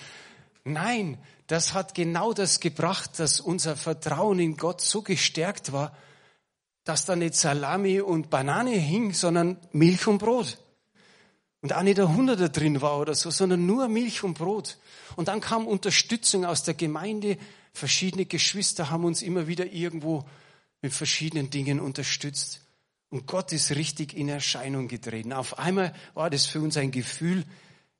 Nein, 0.63 1.17
das 1.47 1.73
hat 1.73 1.93
genau 1.93 2.33
das 2.33 2.59
gebracht, 2.59 3.19
dass 3.19 3.39
unser 3.39 3.75
Vertrauen 3.75 4.39
in 4.39 4.57
Gott 4.57 4.81
so 4.81 5.01
gestärkt 5.01 5.71
war, 5.71 5.95
dass 6.83 7.05
da 7.05 7.15
nicht 7.15 7.35
Salami 7.35 7.99
und 7.99 8.29
Banane 8.29 8.71
hing, 8.71 9.13
sondern 9.13 9.57
Milch 9.71 10.07
und 10.07 10.19
Brot. 10.19 10.57
Und 11.65 11.73
auch 11.73 11.81
nicht 11.81 11.99
ein 11.99 12.15
Hunderter 12.15 12.49
drin 12.49 12.79
war 12.83 12.99
oder 12.99 13.15
so, 13.15 13.31
sondern 13.31 13.65
nur 13.65 13.87
Milch 13.87 14.23
und 14.23 14.37
Brot. 14.37 14.77
Und 15.15 15.29
dann 15.29 15.41
kam 15.41 15.65
Unterstützung 15.65 16.45
aus 16.45 16.61
der 16.61 16.75
Gemeinde. 16.75 17.39
Verschiedene 17.73 18.27
Geschwister 18.27 18.91
haben 18.91 19.03
uns 19.03 19.23
immer 19.23 19.47
wieder 19.47 19.65
irgendwo 19.73 20.25
mit 20.83 20.93
verschiedenen 20.93 21.49
Dingen 21.49 21.79
unterstützt. 21.79 22.61
Und 23.09 23.25
Gott 23.25 23.51
ist 23.51 23.71
richtig 23.71 24.13
in 24.13 24.29
Erscheinung 24.29 24.87
getreten. 24.87 25.33
Auf 25.33 25.57
einmal 25.57 25.95
war 26.13 26.29
das 26.29 26.45
für 26.45 26.61
uns 26.61 26.77
ein 26.77 26.91
Gefühl, 26.91 27.43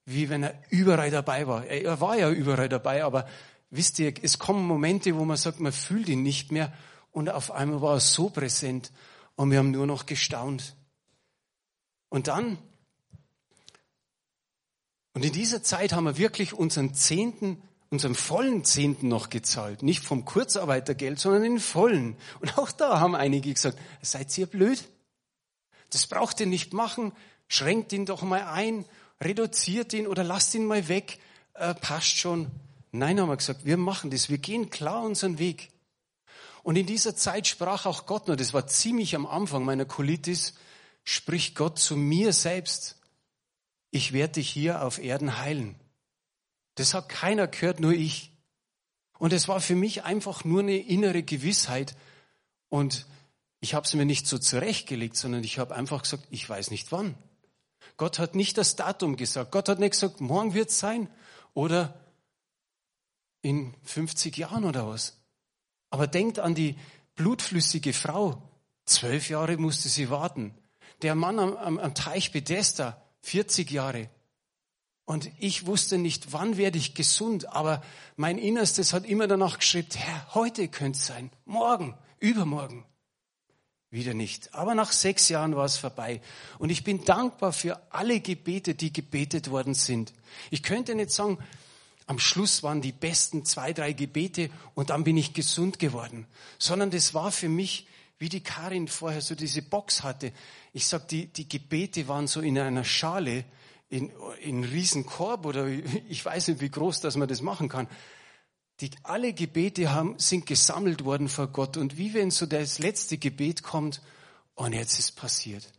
wie 0.05 0.29
wenn 0.29 0.43
er 0.43 0.53
überall 0.69 1.09
dabei 1.09 1.47
war. 1.47 1.65
Er 1.65 1.99
war 1.99 2.19
ja 2.19 2.29
überall 2.29 2.69
dabei, 2.69 3.03
aber 3.03 3.27
wisst 3.71 3.97
ihr, 3.97 4.13
es 4.21 4.37
kommen 4.37 4.67
Momente, 4.67 5.15
wo 5.15 5.25
man 5.25 5.37
sagt, 5.37 5.59
man 5.59 5.71
fühlt 5.71 6.07
ihn 6.07 6.21
nicht 6.21 6.51
mehr. 6.51 6.71
Und 7.11 7.31
auf 7.31 7.49
einmal 7.49 7.81
war 7.81 7.95
er 7.95 7.99
so 7.99 8.29
präsent 8.29 8.91
und 9.33 9.49
wir 9.49 9.57
haben 9.57 9.71
nur 9.71 9.87
noch 9.87 10.05
gestaunt. 10.05 10.75
Und 12.09 12.27
dann 12.27 12.59
Und 15.15 15.23
in 15.23 15.31
dieser 15.31 15.63
Zeit 15.63 15.93
haben 15.93 16.03
wir 16.03 16.17
wirklich 16.17 16.53
unseren 16.53 16.93
Zehnten, 16.93 17.61
unseren 17.89 18.15
vollen 18.15 18.65
Zehnten 18.65 19.07
noch 19.07 19.29
gezahlt. 19.29 19.81
Nicht 19.81 20.03
vom 20.03 20.25
Kurzarbeitergeld, 20.25 21.19
sondern 21.19 21.43
den 21.43 21.59
vollen. 21.59 22.17
Und 22.41 22.57
auch 22.57 22.69
da 22.69 22.99
haben 22.99 23.15
einige 23.15 23.53
gesagt, 23.53 23.79
seid 24.01 24.37
ihr 24.37 24.45
blöd? 24.45 24.83
Das 25.89 26.05
braucht 26.05 26.41
ihr 26.41 26.47
nicht 26.47 26.73
machen. 26.73 27.13
Schränkt 27.47 27.93
ihn 27.93 28.05
doch 28.05 28.23
mal 28.23 28.43
ein, 28.43 28.83
reduziert 29.21 29.93
ihn 29.93 30.05
oder 30.05 30.25
lasst 30.25 30.53
ihn 30.53 30.65
mal 30.65 30.89
weg. 30.89 31.17
Äh, 31.53 31.75
passt 31.75 32.17
schon. 32.17 32.51
Nein, 32.91 33.21
haben 33.21 33.29
wir 33.29 33.37
gesagt, 33.37 33.63
wir 33.63 33.77
machen 33.77 34.11
das. 34.11 34.29
Wir 34.29 34.37
gehen 34.37 34.69
klar 34.69 35.01
unseren 35.01 35.39
Weg. 35.39 35.69
Und 36.61 36.75
in 36.75 36.87
dieser 36.87 37.15
Zeit 37.15 37.47
sprach 37.47 37.85
auch 37.85 38.05
Gott 38.05 38.27
nur, 38.27 38.35
das 38.35 38.53
war 38.53 38.67
ziemlich 38.67 39.15
am 39.15 39.25
Anfang 39.25 39.63
meiner 39.63 39.85
Colitis, 39.85 40.55
spricht 41.05 41.55
Gott 41.55 41.79
zu 41.79 41.95
mir 41.95 42.33
selbst 42.33 42.97
ich 43.95 44.11
werde 44.11 44.33
dich 44.33 44.49
hier 44.49 44.83
auf 44.83 44.99
Erden 44.99 45.37
heilen. 45.37 45.79
Das 46.75 46.93
hat 46.93 47.07
keiner 47.07 47.47
gehört, 47.47 47.79
nur 47.79 47.93
ich. 47.93 48.33
Und 49.17 49.31
es 49.31 49.47
war 49.47 49.61
für 49.61 49.75
mich 49.75 50.03
einfach 50.03 50.43
nur 50.43 50.59
eine 50.59 50.75
innere 50.75 51.23
Gewissheit. 51.23 51.95
Und 52.67 53.05
ich 53.61 53.73
habe 53.73 53.85
es 53.85 53.93
mir 53.93 54.03
nicht 54.03 54.27
so 54.27 54.37
zurechtgelegt, 54.37 55.15
sondern 55.15 55.45
ich 55.45 55.59
habe 55.59 55.73
einfach 55.73 56.01
gesagt, 56.01 56.27
ich 56.29 56.47
weiß 56.47 56.71
nicht 56.71 56.91
wann. 56.91 57.15
Gott 57.95 58.19
hat 58.19 58.35
nicht 58.35 58.57
das 58.57 58.75
Datum 58.75 59.15
gesagt. 59.15 59.53
Gott 59.53 59.69
hat 59.69 59.79
nicht 59.79 59.91
gesagt, 59.91 60.19
morgen 60.19 60.53
wird 60.53 60.71
es 60.71 60.79
sein 60.79 61.09
oder 61.53 61.97
in 63.41 63.73
50 63.83 64.35
Jahren 64.35 64.65
oder 64.65 64.89
was. 64.89 65.21
Aber 65.89 66.05
denkt 66.05 66.39
an 66.39 66.53
die 66.53 66.75
blutflüssige 67.15 67.93
Frau. 67.93 68.41
Zwölf 68.83 69.29
Jahre 69.29 69.55
musste 69.55 69.87
sie 69.87 70.09
warten. 70.09 70.53
Der 71.01 71.15
Mann 71.15 71.39
am, 71.39 71.55
am, 71.55 71.77
am 71.77 71.95
Teich 71.95 72.33
Bethesda, 72.33 73.01
40 73.25 73.71
Jahre. 73.71 74.07
Und 75.05 75.31
ich 75.39 75.65
wusste 75.65 75.97
nicht, 75.97 76.31
wann 76.31 76.57
werde 76.57 76.77
ich 76.77 76.93
gesund, 76.93 77.51
aber 77.51 77.83
mein 78.15 78.37
Innerstes 78.37 78.93
hat 78.93 79.05
immer 79.05 79.27
danach 79.27 79.59
geschrieben, 79.59 79.89
Herr, 79.95 80.35
heute 80.35 80.67
könnte 80.67 80.97
es 80.97 81.07
sein, 81.07 81.31
morgen, 81.45 81.95
übermorgen. 82.19 82.85
Wieder 83.89 84.13
nicht. 84.13 84.53
Aber 84.53 84.75
nach 84.75 84.91
sechs 84.91 85.29
Jahren 85.29 85.55
war 85.55 85.65
es 85.65 85.77
vorbei. 85.77 86.21
Und 86.59 86.69
ich 86.69 86.83
bin 86.83 87.03
dankbar 87.03 87.53
für 87.53 87.81
alle 87.91 88.19
Gebete, 88.19 88.75
die 88.75 88.93
gebetet 88.93 89.49
worden 89.49 89.73
sind. 89.73 90.13
Ich 90.51 90.63
könnte 90.63 90.95
nicht 90.95 91.11
sagen, 91.11 91.39
am 92.05 92.19
Schluss 92.19 92.61
waren 92.61 92.81
die 92.81 92.91
besten 92.91 93.45
zwei, 93.45 93.73
drei 93.73 93.93
Gebete 93.93 94.49
und 94.75 94.91
dann 94.91 95.03
bin 95.03 95.17
ich 95.17 95.33
gesund 95.33 95.79
geworden, 95.79 96.27
sondern 96.59 96.91
das 96.91 97.15
war 97.15 97.31
für 97.31 97.49
mich 97.49 97.87
wie 98.17 98.29
die 98.29 98.43
Karin 98.43 98.87
vorher 98.87 99.21
so 99.21 99.35
diese 99.35 99.61
Box 99.61 100.03
hatte. 100.03 100.31
Ich 100.73 100.87
sag, 100.87 101.07
die, 101.07 101.27
die 101.27 101.49
Gebete 101.49 102.07
waren 102.07 102.27
so 102.27 102.41
in 102.41 102.57
einer 102.57 102.83
Schale, 102.83 103.45
in, 103.89 104.11
in 104.41 104.63
Riesenkorb 104.63 105.45
oder 105.45 105.67
ich 106.09 106.23
weiß 106.23 106.49
nicht, 106.49 106.61
wie 106.61 106.69
groß, 106.69 107.01
dass 107.01 107.17
man 107.17 107.27
das 107.27 107.41
machen 107.41 107.69
kann. 107.69 107.87
Die, 108.81 108.91
alle 109.03 109.33
Gebete 109.33 109.93
haben, 109.93 110.19
sind 110.19 110.45
gesammelt 110.45 111.05
worden 111.05 111.29
vor 111.29 111.47
Gott 111.47 111.77
und 111.77 111.97
wie 111.97 112.13
wenn 112.13 112.31
so 112.31 112.45
das 112.45 112.79
letzte 112.79 113.17
Gebet 113.17 113.63
kommt 113.63 114.01
und 114.53 114.73
jetzt 114.73 114.99
ist 114.99 115.13
passiert. 115.13 115.71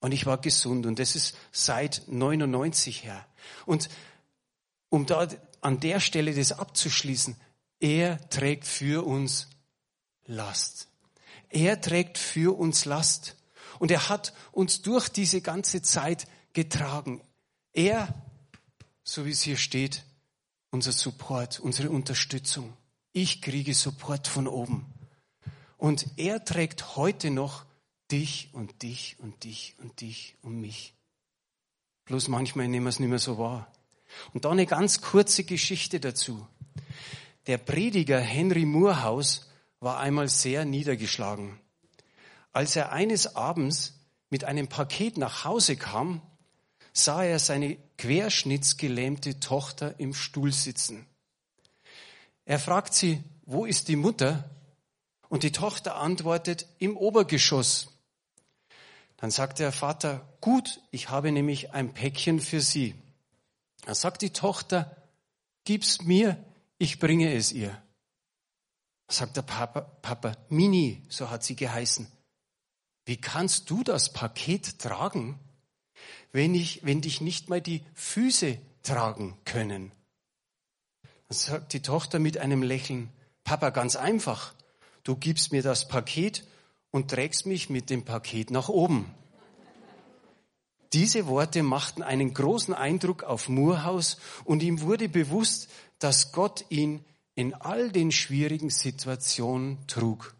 Und 0.00 0.12
ich 0.12 0.26
war 0.26 0.38
gesund 0.38 0.84
und 0.86 0.98
das 0.98 1.16
ist 1.16 1.36
seit 1.52 2.02
99 2.08 3.04
her. 3.04 3.24
Und 3.66 3.88
um 4.90 5.06
da 5.06 5.28
an 5.60 5.80
der 5.80 5.98
Stelle 6.00 6.34
das 6.34 6.52
abzuschließen, 6.52 7.36
er 7.80 8.28
trägt 8.30 8.66
für 8.66 9.06
uns 9.06 9.48
Last. 10.26 10.88
Er 11.54 11.80
trägt 11.80 12.18
für 12.18 12.58
uns 12.58 12.84
Last. 12.84 13.36
Und 13.78 13.92
er 13.92 14.08
hat 14.08 14.34
uns 14.50 14.82
durch 14.82 15.08
diese 15.08 15.40
ganze 15.40 15.82
Zeit 15.82 16.26
getragen. 16.52 17.22
Er, 17.72 18.12
so 19.04 19.24
wie 19.24 19.30
es 19.30 19.42
hier 19.42 19.56
steht, 19.56 20.02
unser 20.70 20.90
Support, 20.90 21.60
unsere 21.60 21.90
Unterstützung. 21.90 22.72
Ich 23.12 23.40
kriege 23.40 23.72
Support 23.72 24.26
von 24.26 24.48
oben. 24.48 24.84
Und 25.78 26.06
er 26.16 26.44
trägt 26.44 26.96
heute 26.96 27.30
noch 27.30 27.64
dich 28.10 28.50
und 28.52 28.82
dich 28.82 29.16
und 29.20 29.44
dich 29.44 29.76
und 29.78 30.00
dich 30.00 30.36
und 30.42 30.60
mich. 30.60 30.92
Bloß 32.06 32.26
manchmal 32.26 32.66
nehmen 32.66 32.86
wir 32.86 32.90
es 32.90 32.98
nicht 32.98 33.10
mehr 33.10 33.20
so 33.20 33.38
wahr. 33.38 33.70
Und 34.32 34.44
da 34.44 34.50
eine 34.50 34.66
ganz 34.66 35.00
kurze 35.00 35.44
Geschichte 35.44 36.00
dazu. 36.00 36.44
Der 37.46 37.58
Prediger 37.58 38.18
Henry 38.18 38.64
Moorhaus 38.64 39.48
war 39.84 40.00
einmal 40.00 40.28
sehr 40.28 40.64
niedergeschlagen. 40.64 41.60
Als 42.52 42.74
er 42.74 42.92
eines 42.92 43.36
Abends 43.36 43.92
mit 44.30 44.44
einem 44.44 44.66
Paket 44.66 45.18
nach 45.18 45.44
Hause 45.44 45.76
kam, 45.76 46.22
sah 46.94 47.22
er 47.22 47.38
seine 47.38 47.76
querschnittsgelähmte 47.98 49.40
Tochter 49.40 50.00
im 50.00 50.14
Stuhl 50.14 50.52
sitzen. 50.52 51.06
Er 52.46 52.58
fragt 52.58 52.94
sie, 52.94 53.22
wo 53.44 53.66
ist 53.66 53.88
die 53.88 53.96
Mutter? 53.96 54.48
Und 55.28 55.42
die 55.42 55.52
Tochter 55.52 55.96
antwortet, 55.96 56.66
im 56.78 56.96
Obergeschoss. 56.96 57.88
Dann 59.18 59.30
sagt 59.30 59.58
der 59.58 59.72
Vater, 59.72 60.26
gut, 60.40 60.80
ich 60.92 61.10
habe 61.10 61.30
nämlich 61.30 61.72
ein 61.72 61.92
Päckchen 61.92 62.40
für 62.40 62.60
Sie. 62.60 62.94
Dann 63.84 63.94
sagt 63.94 64.22
die 64.22 64.30
Tochter, 64.30 64.96
gib's 65.64 66.02
mir, 66.02 66.42
ich 66.78 66.98
bringe 66.98 67.34
es 67.34 67.52
ihr 67.52 67.83
sagt 69.08 69.36
der 69.36 69.42
Papa, 69.42 69.82
Papa, 70.02 70.36
Mini, 70.48 71.02
so 71.08 71.30
hat 71.30 71.44
sie 71.44 71.56
geheißen. 71.56 72.06
Wie 73.06 73.16
kannst 73.16 73.68
du 73.70 73.82
das 73.82 74.12
Paket 74.12 74.78
tragen, 74.78 75.38
wenn, 76.32 76.54
ich, 76.54 76.84
wenn 76.84 77.00
dich 77.00 77.20
nicht 77.20 77.48
mal 77.48 77.60
die 77.60 77.84
Füße 77.94 78.58
tragen 78.82 79.36
können? 79.44 79.92
Dann 81.28 81.38
sagt 81.38 81.72
die 81.72 81.82
Tochter 81.82 82.18
mit 82.18 82.38
einem 82.38 82.62
Lächeln, 82.62 83.10
Papa, 83.44 83.70
ganz 83.70 83.96
einfach. 83.96 84.54
Du 85.02 85.16
gibst 85.16 85.52
mir 85.52 85.62
das 85.62 85.86
Paket 85.86 86.44
und 86.90 87.10
trägst 87.10 87.44
mich 87.44 87.68
mit 87.68 87.90
dem 87.90 88.04
Paket 88.04 88.50
nach 88.50 88.68
oben. 88.68 89.14
Diese 90.94 91.26
Worte 91.26 91.62
machten 91.62 92.02
einen 92.02 92.32
großen 92.32 92.72
Eindruck 92.72 93.24
auf 93.24 93.48
Murhaus 93.48 94.16
und 94.44 94.62
ihm 94.62 94.80
wurde 94.80 95.08
bewusst, 95.08 95.68
dass 95.98 96.32
Gott 96.32 96.64
ihn 96.68 97.04
in 97.34 97.54
all 97.54 97.90
den 97.90 98.12
schwierigen 98.12 98.70
Situationen 98.70 99.86
trug. 99.86 100.34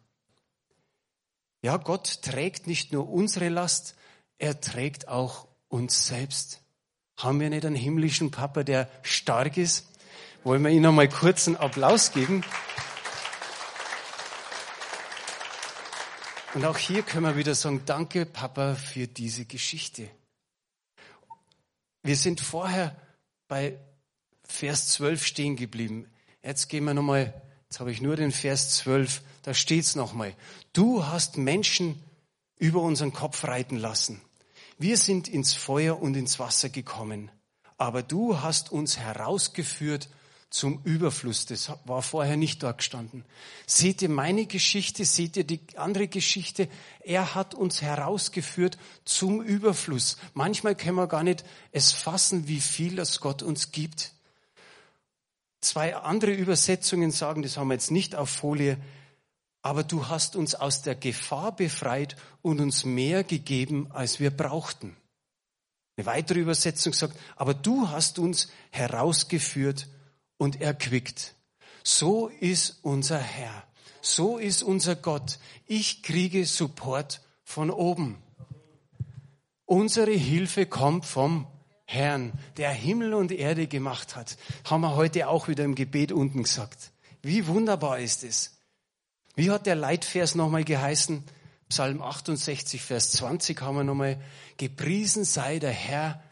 Ja, 1.62 1.76
Gott 1.76 2.22
trägt 2.22 2.66
nicht 2.66 2.92
nur 2.92 3.09
unsere 3.09 3.48
Last, 3.48 3.94
er 4.38 4.61
trägt 4.61 5.09
auch 5.09 5.48
uns 5.68 6.07
selbst. 6.07 6.61
Haben 7.16 7.40
wir 7.40 7.50
nicht 7.50 7.64
einen 7.64 7.76
himmlischen 7.76 8.30
Papa, 8.30 8.64
der 8.64 8.88
stark 9.02 9.57
ist? 9.57 9.87
Wollen 10.42 10.62
wir 10.62 10.70
ihm 10.70 10.83
noch 10.83 10.92
mal 10.92 11.09
kurz 11.09 11.46
einen 11.46 11.57
Applaus 11.57 12.12
geben? 12.12 12.44
Und 16.54 16.64
auch 16.64 16.76
hier 16.78 17.02
können 17.02 17.24
wir 17.24 17.37
wieder 17.37 17.54
sagen, 17.54 17.83
danke 17.87 18.26
Papa 18.26 18.74
für 18.74 19.09
diese 19.09 19.44
Geschichte. 19.44 20.09
Wir 22.02 22.16
sind 22.16 22.40
vorher 22.40 22.94
bei 23.48 23.78
Vers 24.44 24.88
12 24.90 25.24
stehen 25.24 25.57
geblieben. 25.57 26.07
Jetzt 26.44 26.68
gehen 26.68 26.85
wir 26.85 26.92
nochmal, 26.92 27.33
jetzt 27.62 27.80
habe 27.80 27.90
ich 27.90 28.02
nur 28.02 28.16
den 28.16 28.30
Vers 28.30 28.76
12, 28.76 29.22
da 29.44 29.54
steht's 29.54 29.96
nochmal. 29.96 30.35
Du 30.74 31.07
hast 31.07 31.38
Menschen 31.38 31.98
über 32.59 32.83
unseren 32.83 33.14
Kopf 33.14 33.44
reiten 33.44 33.78
lassen. 33.78 34.20
Wir 34.76 34.98
sind 34.98 35.26
ins 35.26 35.54
Feuer 35.54 36.02
und 36.02 36.14
ins 36.16 36.38
Wasser 36.38 36.68
gekommen, 36.68 37.30
aber 37.78 38.02
du 38.02 38.42
hast 38.42 38.70
uns 38.72 38.98
herausgeführt 38.98 40.11
zum 40.50 40.83
Überfluss. 40.85 41.46
Das 41.46 41.72
war 41.87 42.02
vorher 42.02 42.37
nicht 42.37 42.62
dort 42.62 42.78
gestanden. 42.78 43.24
Seht 43.66 44.02
ihr 44.02 44.11
meine 44.11 44.44
Geschichte? 44.44 45.07
Seht 45.07 45.38
ihr 45.38 45.44
die 45.44 45.61
andere 45.76 46.09
Geschichte? 46.09 46.68
Er 47.00 47.35
hat 47.35 47.54
uns 47.54 47.80
herausgeführt 47.80 48.76
zum 49.07 49.42
Überfluss. 49.42 50.18
Manchmal 50.35 50.76
können 50.76 50.96
wir 50.96 51.07
gar 51.07 51.24
nicht 51.24 51.42
es 51.72 51.92
fassen, 51.92 52.48
wie 52.48 52.61
viel 52.61 52.96
das 52.96 53.20
Gott 53.20 53.42
uns 53.42 53.72
gibt. 53.72 54.13
Zwei 55.64 55.96
andere 55.96 56.33
Übersetzungen 56.33 57.11
sagen, 57.11 57.42
das 57.42 57.57
haben 57.57 57.68
wir 57.68 57.74
jetzt 57.74 57.90
nicht 57.90 58.14
auf 58.14 58.29
Folie, 58.29 58.77
aber 59.62 59.83
du 59.83 60.09
hast 60.09 60.37
uns 60.37 60.55
aus 60.55 60.83
der 60.83 60.94
Gefahr 60.94 61.57
befreit 61.57 62.16
und 62.42 62.61
uns 62.61 62.85
mehr 62.85 63.24
gegeben, 63.24 63.90
als 63.90 64.20
wir 64.20 64.31
brauchten. 64.31 64.94
Eine 65.96 66.05
weitere 66.05 66.40
Übersetzung 66.40 66.92
sagt, 66.92 67.18
aber 67.37 67.55
du 67.55 67.88
hast 67.88 68.18
uns 68.18 68.48
herausgeführt 68.72 69.88
und 70.37 70.61
erquickt. 70.61 71.35
So 71.83 72.29
ist 72.29 72.81
unser 72.83 73.18
Herr. 73.18 73.64
So 74.03 74.37
ist 74.37 74.62
unser 74.62 74.96
Gott. 74.96 75.38
Ich 75.66 76.03
kriege 76.03 76.44
Support 76.44 77.22
von 77.42 77.70
oben. 77.70 78.22
Unsere 79.64 80.12
Hilfe 80.12 80.66
kommt 80.66 81.07
vom 81.07 81.46
Herrn, 81.86 82.32
der 82.56 82.70
Himmel 82.70 83.14
und 83.14 83.30
Erde 83.30 83.66
gemacht 83.66 84.16
hat, 84.16 84.36
haben 84.64 84.80
wir 84.80 84.96
heute 84.96 85.28
auch 85.28 85.48
wieder 85.48 85.64
im 85.64 85.74
Gebet 85.74 86.12
unten 86.12 86.42
gesagt. 86.42 86.92
Wie 87.22 87.46
wunderbar 87.46 87.98
ist 87.98 88.24
es. 88.24 88.58
Wie 89.34 89.50
hat 89.50 89.66
der 89.66 89.74
Leitvers 89.74 90.34
nochmal 90.34 90.64
geheißen? 90.64 91.24
Psalm 91.68 92.02
68, 92.02 92.82
Vers 92.82 93.12
20 93.12 93.60
haben 93.60 93.76
wir 93.76 93.84
nochmal. 93.84 94.20
Gepriesen 94.56 95.24
sei 95.24 95.58
der 95.58 95.72
Herr 95.72 96.22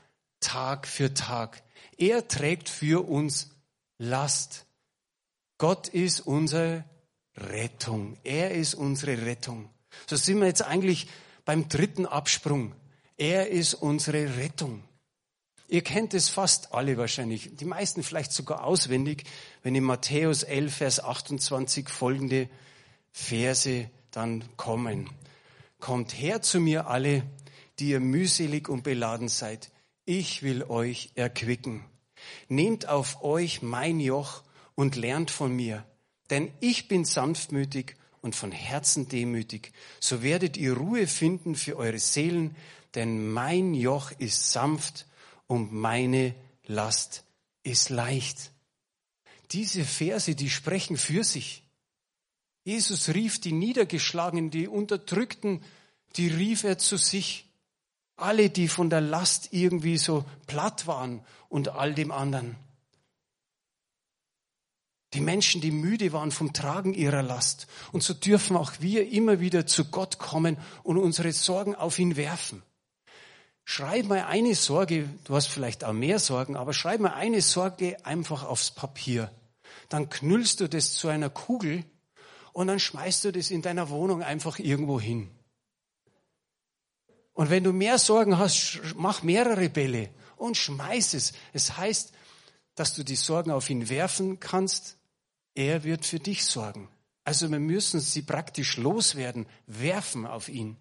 Tag 0.41 0.87
für 0.87 1.15
Tag. 1.15 1.63
Er 1.97 2.29
trägt 2.29 2.69
für 2.69 3.09
uns 3.09 3.51
Last. 3.99 4.67
Gott 5.59 5.89
ist 5.89 6.21
unsere 6.21 6.85
Rettung. 7.37 8.17
Er 8.25 8.53
ist 8.53 8.75
unsere 8.75 9.25
Rettung. 9.25 9.69
So 10.07 10.17
sind 10.17 10.41
wir 10.41 10.47
jetzt 10.47 10.63
eigentlich 10.63 11.09
beim 11.45 11.69
dritten 11.69 12.07
Absprung. 12.07 12.75
Er 13.17 13.51
ist 13.51 13.75
unsere 13.75 14.37
Rettung. 14.37 14.83
Ihr 15.73 15.81
kennt 15.81 16.13
es 16.13 16.29
fast 16.29 16.75
alle 16.75 16.99
wahrscheinlich, 16.99 17.57
die 17.57 17.65
meisten 17.65 18.03
vielleicht 18.03 18.31
sogar 18.31 18.63
auswendig, 18.65 19.25
wenn 19.63 19.75
in 19.75 19.85
Matthäus 19.85 20.43
11, 20.43 20.77
Vers 20.77 21.01
28 21.03 21.89
folgende 21.89 22.51
Verse 23.11 23.89
dann 24.11 24.45
kommen. 24.59 25.09
Kommt 25.81 26.13
her 26.13 26.43
zu 26.43 26.61
mir 26.61 26.89
alle, 26.89 27.23
die 27.79 27.89
ihr 27.89 28.01
mühselig 28.01 28.69
und 28.69 28.83
beladen 28.83 29.29
seid. 29.29 29.71
Ich 30.05 30.43
will 30.43 30.63
euch 30.65 31.13
erquicken. 31.15 31.83
Nehmt 32.49 32.87
auf 32.91 33.25
euch 33.25 33.63
mein 33.63 33.99
Joch 33.99 34.43
und 34.75 34.95
lernt 34.95 35.31
von 35.31 35.57
mir, 35.57 35.87
denn 36.29 36.53
ich 36.61 36.87
bin 36.87 37.07
sanftmütig 37.07 37.97
und 38.21 38.37
von 38.37 38.53
Herzen 38.53 39.09
demütig. 39.09 39.73
So 40.01 40.23
werdet 40.23 40.59
ihr 40.59 40.77
Ruhe 40.77 41.07
finden 41.07 41.55
für 41.55 41.79
eure 41.79 41.99
Seelen, 41.99 42.57
denn 42.95 43.33
mein 43.33 43.73
Joch 43.73 44.11
ist 44.19 44.53
sanft 44.53 45.07
und 45.53 45.71
meine 45.71 46.35
Last 46.65 47.25
ist 47.63 47.91
leicht. 47.91 48.53
Diese 49.51 49.85
Verse, 49.85 50.35
die 50.35 50.49
sprechen 50.49 50.97
für 50.97 51.25
sich. 51.25 51.63
Jesus 52.65 53.11
rief 53.11 53.39
die 53.39 53.53
Niedergeschlagenen, 53.53 54.51
die 54.51 54.67
Unterdrückten, 54.67 55.63
die 56.17 56.29
rief 56.29 56.65
er 56.65 56.79
zu 56.79 56.97
sich. 56.97 57.51
Alle, 58.17 58.49
die 58.49 58.67
von 58.67 58.89
der 58.89 59.03
Last 59.03 59.53
irgendwie 59.53 59.99
so 59.99 60.25
platt 60.47 60.87
waren 60.87 61.23
und 61.51 61.69
all 61.69 61.93
dem 61.95 62.13
anderen. 62.13 62.57
Die 65.13 65.21
Menschen, 65.21 65.61
die 65.61 65.71
müde 65.71 66.15
waren 66.15 66.31
vom 66.31 66.55
Tragen 66.55 66.95
ihrer 66.95 67.23
Last. 67.23 67.67
Und 67.93 68.03
so 68.03 68.15
dürfen 68.15 68.57
auch 68.57 68.73
wir 68.81 69.11
immer 69.11 69.39
wieder 69.39 69.67
zu 69.67 69.91
Gott 69.91 70.19
kommen 70.19 70.57
und 70.83 70.97
unsere 70.97 71.33
Sorgen 71.33 71.75
auf 71.75 71.99
ihn 71.99 72.17
werfen. 72.17 72.63
Schreib 73.65 74.07
mal 74.07 74.25
eine 74.25 74.55
Sorge, 74.55 75.09
du 75.25 75.35
hast 75.35 75.47
vielleicht 75.47 75.85
auch 75.85 75.93
mehr 75.93 76.19
Sorgen, 76.19 76.57
aber 76.57 76.73
schreib 76.73 77.01
mal 77.01 77.15
eine 77.15 77.41
Sorge 77.41 77.97
einfach 78.05 78.45
aufs 78.45 78.71
Papier. 78.71 79.31
Dann 79.89 80.11
knüllst 80.11 80.61
du 80.61 80.69
das 80.69 80.95
zu 80.95 81.09
einer 81.09 81.31
Kugel 81.31 81.85
und 82.53 82.67
dann 82.67 82.81
schmeißt 82.81 83.25
du 83.25 83.33
das 83.33 83.51
in 83.51 83.63
deiner 83.63 83.89
Wohnung 83.89 84.23
einfach 84.23 84.59
irgendwo 84.59 85.01
hin. 85.01 85.31
Und 87.35 87.51
wenn 87.51 87.65
du 87.65 87.73
mehr 87.73 87.99
Sorgen 87.99 88.39
hast, 88.39 88.81
mach 88.95 89.23
mehrere 89.23 89.69
Bälle 89.69 90.11
und 90.37 90.57
schmeiß 90.57 91.15
es. 91.15 91.33
Es 91.53 91.77
heißt, 91.77 92.13
dass 92.75 92.95
du 92.95 93.05
die 93.05 93.17
Sorgen 93.17 93.51
auf 93.51 93.71
ihn 93.71 93.89
werfen 93.89 94.41
kannst. 94.41 94.97
Er 95.55 95.85
wird 95.85 96.05
für 96.05 96.19
dich 96.19 96.45
sorgen. 96.45 96.89
Also 97.25 97.51
wir 97.51 97.61
müssen 97.61 98.01
sie 98.01 98.23
praktisch 98.23 98.77
loswerden, 98.77 99.47
werfen 99.67 100.27
auf 100.27 100.49
ihn. 100.49 100.77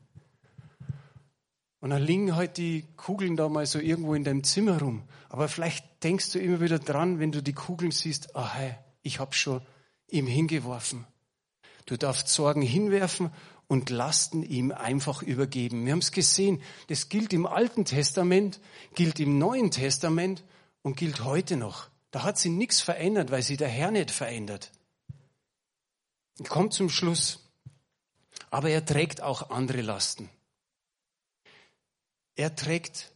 Und 1.82 1.90
dann 1.90 2.04
liegen 2.04 2.36
halt 2.36 2.58
die 2.58 2.86
Kugeln 2.96 3.36
da 3.36 3.50
mal 3.50 3.66
so 3.66 3.80
irgendwo 3.80 4.14
in 4.14 4.24
deinem 4.24 4.44
Zimmer 4.44 4.80
rum. 4.80 5.04
Aber 5.30 5.48
vielleicht 5.48 6.04
denkst 6.04 6.32
du 6.32 6.40
immer 6.40 6.62
wieder 6.62 6.80
dran, 6.80 7.20
wenn 7.20 7.32
du 7.32 7.42
die 7.42 7.54
Kugeln 7.54 7.92
siehst, 7.92 8.36
ah, 8.36 8.54
hey, 8.54 8.76
ich 9.02 9.20
hab 9.20 9.34
schon 9.34 9.62
ihm 10.08 10.28
hingeworfen. 10.28 11.06
Du 11.88 11.98
darfst 11.98 12.28
Sorgen 12.28 12.62
hinwerfen 12.62 13.32
und 13.68 13.90
Lasten 13.90 14.44
ihm 14.44 14.72
einfach 14.72 15.24
übergeben. 15.24 15.86
Wir 15.86 15.94
haben 15.94 16.00
es 16.00 16.12
gesehen, 16.12 16.62
das 16.88 17.10
gilt 17.10 17.34
im 17.34 17.48
Alten 17.48 17.86
Testament, 17.86 18.60
gilt 18.94 19.20
im 19.20 19.40
Neuen 19.40 19.72
Testament 19.72 20.44
und 20.84 20.98
gilt 20.98 21.24
heute 21.24 21.58
noch. 21.58 21.90
Da 22.12 22.24
hat 22.24 22.38
sich 22.38 22.52
nichts 22.52 22.82
verändert, 22.82 23.32
weil 23.32 23.42
sich 23.42 23.58
der 23.58 23.70
Herr 23.70 23.90
nicht 23.90 24.12
verändert. 24.12 24.72
Kommt 26.48 26.74
zum 26.74 26.90
Schluss. 26.90 27.50
Aber 28.52 28.70
er 28.70 28.86
trägt 28.86 29.22
auch 29.22 29.50
andere 29.50 29.82
Lasten. 29.82 30.30
Er 32.36 32.56
trägt 32.56 33.12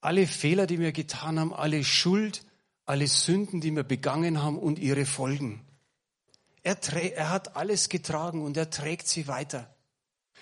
alle 0.00 0.26
Fehler, 0.26 0.66
die 0.66 0.80
wir 0.80 0.92
getan 0.92 1.40
haben, 1.40 1.54
alle 1.54 1.82
Schuld, 1.84 2.44
alle 2.84 3.06
Sünden, 3.06 3.60
die 3.60 3.70
wir 3.70 3.84
begangen 3.84 4.42
haben 4.42 4.58
und 4.58 4.78
ihre 4.78 5.06
Folgen. 5.06 5.64
Er, 6.62 6.76
er 6.94 7.30
hat 7.30 7.56
alles 7.56 7.88
getragen 7.88 8.42
und 8.42 8.56
er 8.56 8.70
trägt 8.70 9.06
sie 9.08 9.26
weiter. 9.28 9.74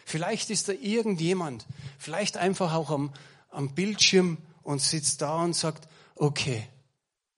Vielleicht 0.05 0.51
ist 0.51 0.69
da 0.69 0.73
irgendjemand, 0.73 1.67
vielleicht 1.99 2.37
einfach 2.37 2.75
auch 2.75 2.91
am, 2.91 3.13
am 3.51 3.75
Bildschirm 3.75 4.39
und 4.63 4.81
sitzt 4.81 5.23
da 5.23 5.43
und 5.43 5.55
sagt, 5.55 5.89
okay, 6.17 6.67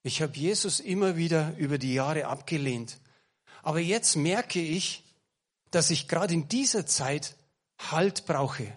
ich 0.03 0.21
habe 0.21 0.37
Jesus 0.37 0.79
immer 0.79 1.15
wieder 1.15 1.55
über 1.57 1.77
die 1.77 1.93
Jahre 1.93 2.25
abgelehnt. 2.25 2.97
Aber 3.63 3.79
jetzt 3.79 4.15
merke 4.15 4.61
ich, 4.61 5.03
dass 5.71 5.89
ich 5.89 6.07
gerade 6.07 6.33
in 6.33 6.47
dieser 6.47 6.85
Zeit 6.85 7.35
Halt 7.77 8.25
brauche. 8.25 8.71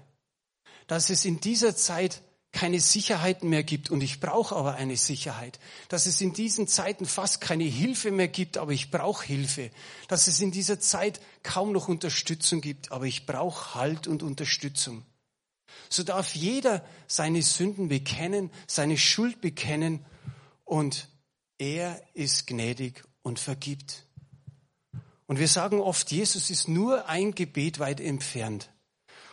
Dass 0.88 1.10
es 1.10 1.24
in 1.24 1.40
dieser 1.40 1.76
Zeit 1.76 2.22
keine 2.50 2.80
Sicherheiten 2.80 3.50
mehr 3.50 3.62
gibt 3.62 3.90
und 3.90 4.02
ich 4.02 4.20
brauche 4.20 4.56
aber 4.56 4.74
eine 4.74 4.96
Sicherheit. 4.96 5.60
Dass 5.88 6.06
es 6.06 6.20
in 6.20 6.32
diesen 6.32 6.66
Zeiten 6.66 7.06
fast 7.06 7.40
keine 7.40 7.64
Hilfe 7.64 8.10
mehr 8.10 8.28
gibt, 8.28 8.58
aber 8.58 8.72
ich 8.72 8.90
brauche 8.90 9.24
Hilfe. 9.24 9.70
Dass 10.08 10.26
es 10.26 10.40
in 10.40 10.50
dieser 10.50 10.80
Zeit 10.80 11.20
kaum 11.42 11.72
noch 11.72 11.88
Unterstützung 11.88 12.60
gibt, 12.60 12.90
aber 12.90 13.04
ich 13.04 13.26
brauche 13.26 13.74
Halt 13.74 14.08
und 14.08 14.22
Unterstützung. 14.22 15.04
So 15.90 16.02
darf 16.02 16.34
jeder 16.34 16.84
seine 17.06 17.42
Sünden 17.42 17.88
bekennen, 17.88 18.50
seine 18.66 18.98
Schuld 18.98 19.40
bekennen 19.40 20.04
und 20.64 21.08
er 21.58 22.00
ist 22.14 22.46
gnädig 22.46 23.04
und 23.22 23.38
vergibt. 23.38 24.06
Und 25.26 25.38
wir 25.38 25.48
sagen 25.48 25.80
oft, 25.80 26.10
Jesus 26.10 26.50
ist 26.50 26.68
nur 26.68 27.08
ein 27.08 27.34
Gebet 27.34 27.78
weit 27.78 28.00
entfernt. 28.00 28.70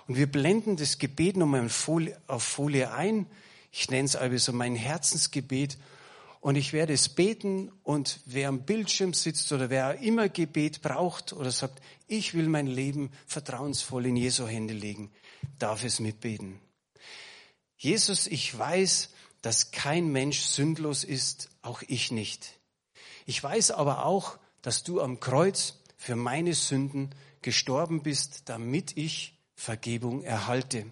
Und 0.08 0.18
wir 0.18 0.32
blenden 0.32 0.78
das 0.78 0.98
Gebet 0.98 1.38
nochmal 1.38 1.70
auf 2.28 2.44
Folie 2.44 2.91
ein. 2.91 3.26
Ich 3.72 3.89
nenne 3.89 4.06
es 4.06 4.15
also 4.15 4.54
mein 4.54 4.76
Herzensgebet. 4.76 5.78
Und 6.41 6.58
ich 6.58 6.74
werde 6.74 6.94
es 6.94 7.10
beten 7.10 7.72
und 7.82 8.20
wer 8.28 8.50
am 8.50 8.62
Bildschirm 8.62 9.15
sitzt 9.15 9.52
oder 9.52 9.72
wer 9.72 9.98
immer 10.02 10.30
Gebet 10.30 10.84
braucht 10.84 11.34
oder 11.34 11.50
sagt, 11.50 11.82
ich 12.08 12.36
will 12.36 12.48
mein 12.48 12.68
Leben 12.68 13.10
vertrauensvoll 13.26 14.06
in 14.06 14.15
Jesu 14.15 14.46
Hände 14.46 14.76
legen, 14.76 15.12
darf 15.58 15.84
es 15.84 16.00
mitbeten. 16.00 16.60
Jesus, 17.78 18.28
ich 18.28 18.56
weiß, 18.56 19.10
dass 19.41 19.72
kein 19.72 20.12
Mensch 20.12 20.41
sündlos 20.41 21.04
ist, 21.04 21.50
auch 21.63 21.82
ich 21.88 22.12
nicht. 22.12 22.60
Ich 23.26 23.41
weiß 23.41 23.72
aber 23.72 24.06
auch, 24.06 24.38
dass 24.62 24.84
du 24.84 25.02
am 25.02 25.20
Kreuz 25.20 25.80
für 25.98 26.15
meine 26.15 26.54
Sünden 26.54 27.10
gestorben 27.41 28.04
bist, 28.04 28.50
damit 28.50 28.96
ich 28.98 29.35
Vergebung 29.56 30.24
erhalte. 30.24 30.86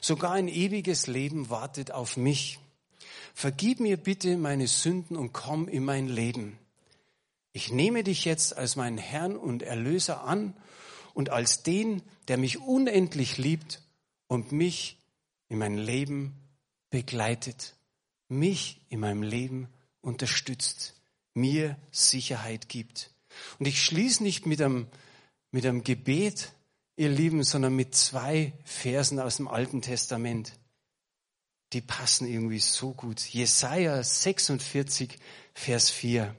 Sogar 0.00 0.32
ein 0.32 0.48
ewiges 0.48 1.06
Leben 1.06 1.50
wartet 1.50 1.90
auf 1.90 2.16
mich. 2.16 2.58
Vergib 3.34 3.80
mir 3.80 3.96
bitte 3.96 4.36
meine 4.36 4.66
Sünden 4.66 5.16
und 5.16 5.32
komm 5.32 5.68
in 5.68 5.84
mein 5.84 6.08
Leben. 6.08 6.58
Ich 7.52 7.72
nehme 7.72 8.04
dich 8.04 8.24
jetzt 8.24 8.56
als 8.56 8.76
meinen 8.76 8.98
Herrn 8.98 9.36
und 9.36 9.62
Erlöser 9.62 10.24
an 10.24 10.54
und 11.14 11.30
als 11.30 11.62
den, 11.62 12.02
der 12.28 12.36
mich 12.36 12.58
unendlich 12.58 13.38
liebt 13.38 13.80
und 14.26 14.52
mich 14.52 14.98
in 15.48 15.58
mein 15.58 15.78
Leben 15.78 16.34
begleitet, 16.90 17.74
mich 18.28 18.80
in 18.88 19.00
meinem 19.00 19.22
Leben 19.22 19.68
unterstützt, 20.00 20.94
mir 21.34 21.78
Sicherheit 21.90 22.68
gibt. 22.68 23.10
Und 23.58 23.66
ich 23.66 23.82
schließe 23.82 24.22
nicht 24.22 24.46
mit 24.46 24.60
einem, 24.60 24.86
mit 25.50 25.64
einem 25.64 25.84
Gebet, 25.84 26.52
ihr 26.96 27.10
Lieben, 27.10 27.44
sondern 27.44 27.76
mit 27.76 27.94
zwei 27.94 28.52
Versen 28.64 29.20
aus 29.20 29.36
dem 29.36 29.48
Alten 29.48 29.82
Testament. 29.82 30.58
Die 31.72 31.80
passen 31.80 32.26
irgendwie 32.26 32.58
so 32.58 32.92
gut. 32.94 33.20
Jesaja 33.20 34.02
46, 34.02 35.18
Vers 35.52 35.90
4. 35.90 36.34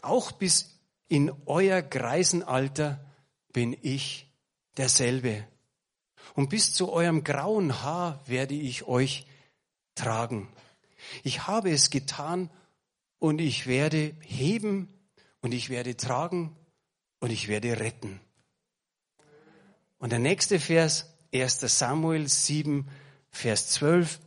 Auch 0.00 0.32
bis 0.32 0.78
in 1.08 1.32
euer 1.46 1.82
Greisenalter 1.82 3.04
bin 3.52 3.76
ich 3.82 4.32
derselbe. 4.76 5.46
Und 6.34 6.48
bis 6.48 6.72
zu 6.72 6.90
eurem 6.90 7.22
grauen 7.22 7.82
Haar 7.82 8.22
werde 8.26 8.54
ich 8.54 8.84
euch 8.84 9.26
tragen. 9.94 10.48
Ich 11.22 11.46
habe 11.46 11.70
es 11.70 11.90
getan 11.90 12.50
und 13.18 13.40
ich 13.40 13.66
werde 13.66 14.14
heben 14.20 14.88
und 15.40 15.52
ich 15.52 15.68
werde 15.68 15.96
tragen 15.96 16.56
und 17.20 17.30
ich 17.30 17.48
werde 17.48 17.78
retten. 17.78 18.20
Und 20.04 20.10
der 20.10 20.18
nächste 20.18 20.60
Vers, 20.60 21.14
1 21.32 21.60
Samuel 21.60 22.28
7, 22.28 22.86
Vers 23.30 23.70
12. 23.70 24.20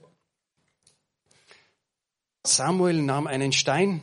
Samuel 2.44 3.04
nahm 3.04 3.28
einen 3.28 3.54
Stein 3.54 4.02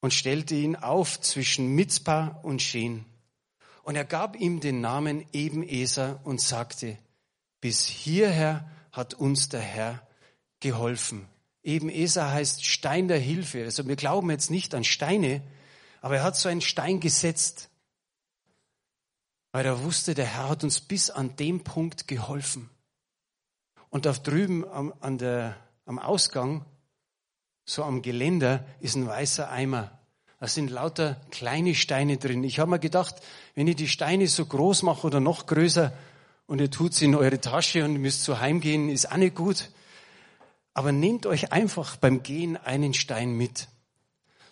und 0.00 0.12
stellte 0.12 0.54
ihn 0.54 0.76
auf 0.76 1.18
zwischen 1.22 1.74
Mitzpah 1.74 2.38
und 2.42 2.60
Schen. 2.60 3.06
Und 3.82 3.96
er 3.96 4.04
gab 4.04 4.38
ihm 4.38 4.60
den 4.60 4.82
Namen 4.82 5.24
Ebeneser 5.32 6.20
und 6.22 6.42
sagte, 6.42 6.98
bis 7.62 7.86
hierher 7.86 8.70
hat 8.92 9.14
uns 9.14 9.48
der 9.48 9.62
Herr 9.62 10.06
geholfen. 10.60 11.26
Eben 11.62 11.88
Esa 11.88 12.30
heißt 12.30 12.62
Stein 12.62 13.08
der 13.08 13.18
Hilfe. 13.18 13.64
Also 13.64 13.88
wir 13.88 13.96
glauben 13.96 14.30
jetzt 14.30 14.50
nicht 14.50 14.74
an 14.74 14.84
Steine, 14.84 15.40
aber 16.02 16.16
er 16.16 16.24
hat 16.24 16.36
so 16.36 16.50
einen 16.50 16.60
Stein 16.60 17.00
gesetzt, 17.00 17.70
weil 19.54 19.66
er 19.66 19.84
wusste, 19.84 20.14
der 20.14 20.26
Herr 20.26 20.48
hat 20.48 20.64
uns 20.64 20.80
bis 20.80 21.10
an 21.10 21.36
dem 21.36 21.62
Punkt 21.62 22.08
geholfen. 22.08 22.68
Und 23.88 24.04
da 24.04 24.10
drüben 24.10 24.66
am, 24.66 24.92
an 24.98 25.16
der, 25.16 25.54
am 25.86 26.00
Ausgang, 26.00 26.64
so 27.64 27.84
am 27.84 28.02
Geländer, 28.02 28.64
ist 28.80 28.96
ein 28.96 29.06
weißer 29.06 29.48
Eimer. 29.48 29.96
Da 30.40 30.48
sind 30.48 30.72
lauter 30.72 31.20
kleine 31.30 31.76
Steine 31.76 32.16
drin. 32.16 32.42
Ich 32.42 32.58
habe 32.58 32.68
mir 32.68 32.80
gedacht, 32.80 33.14
wenn 33.54 33.68
ihr 33.68 33.76
die 33.76 33.86
Steine 33.86 34.26
so 34.26 34.44
groß 34.44 34.82
macht 34.82 35.04
oder 35.04 35.20
noch 35.20 35.46
größer 35.46 35.92
und 36.48 36.60
ihr 36.60 36.72
tut 36.72 36.92
sie 36.92 37.04
in 37.04 37.14
eure 37.14 37.40
Tasche 37.40 37.84
und 37.84 37.94
müsst 37.98 38.24
so 38.24 38.40
heimgehen, 38.40 38.88
ist 38.88 39.12
auch 39.12 39.18
nicht 39.18 39.36
gut. 39.36 39.70
Aber 40.72 40.90
nehmt 40.90 41.26
euch 41.26 41.52
einfach 41.52 41.94
beim 41.94 42.24
Gehen 42.24 42.56
einen 42.56 42.92
Stein 42.92 43.36
mit. 43.36 43.68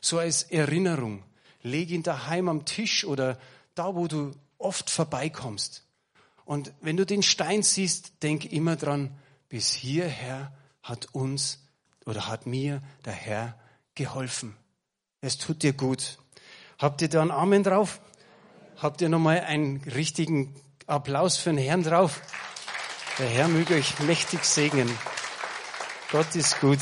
So 0.01 0.21
als 0.21 0.45
Erinnerung. 0.45 1.25
Leg 1.63 1.91
ihn 1.91 2.05
daheim 2.05 2.49
am 2.49 2.65
Tisch 2.65 3.05
oder 3.05 3.37
da, 3.75 3.97
wo 3.97 4.07
du 4.07 4.33
oft 4.63 4.91
vorbeikommst. 4.91 5.85
Und 6.45 6.73
wenn 6.81 6.97
du 6.97 7.07
den 7.07 7.23
Stein 7.23 7.63
siehst, 7.63 8.23
denk 8.23 8.45
immer 8.53 8.77
dran, 8.77 9.17
bis 9.49 9.73
hierher 9.73 10.53
hat 10.83 11.09
uns 11.13 11.61
oder 12.05 12.27
hat 12.29 12.47
mir 12.47 12.83
der 13.05 13.13
Herr 13.13 13.59
geholfen. 13.95 14.57
Es 15.21 15.39
tut 15.39 15.63
dir 15.63 15.73
gut. 15.73 16.19
Habt 16.79 17.01
ihr 17.03 17.09
da 17.09 17.23
einen 17.23 17.31
Amen 17.31 17.63
drauf? 17.63 18.01
Habt 18.77 19.01
ihr 19.01 19.09
nochmal 19.09 19.41
einen 19.41 19.83
richtigen 19.83 20.55
Applaus 20.87 21.37
für 21.37 21.51
den 21.51 21.59
Herrn 21.59 21.85
drauf? 21.85 22.21
Der 23.19 23.29
Herr 23.29 23.49
möge 23.49 23.75
euch 23.75 24.01
mächtig 24.01 24.45
segnen. 24.45 24.91
Gott 26.11 26.35
ist 26.35 26.61
gut. 26.61 26.81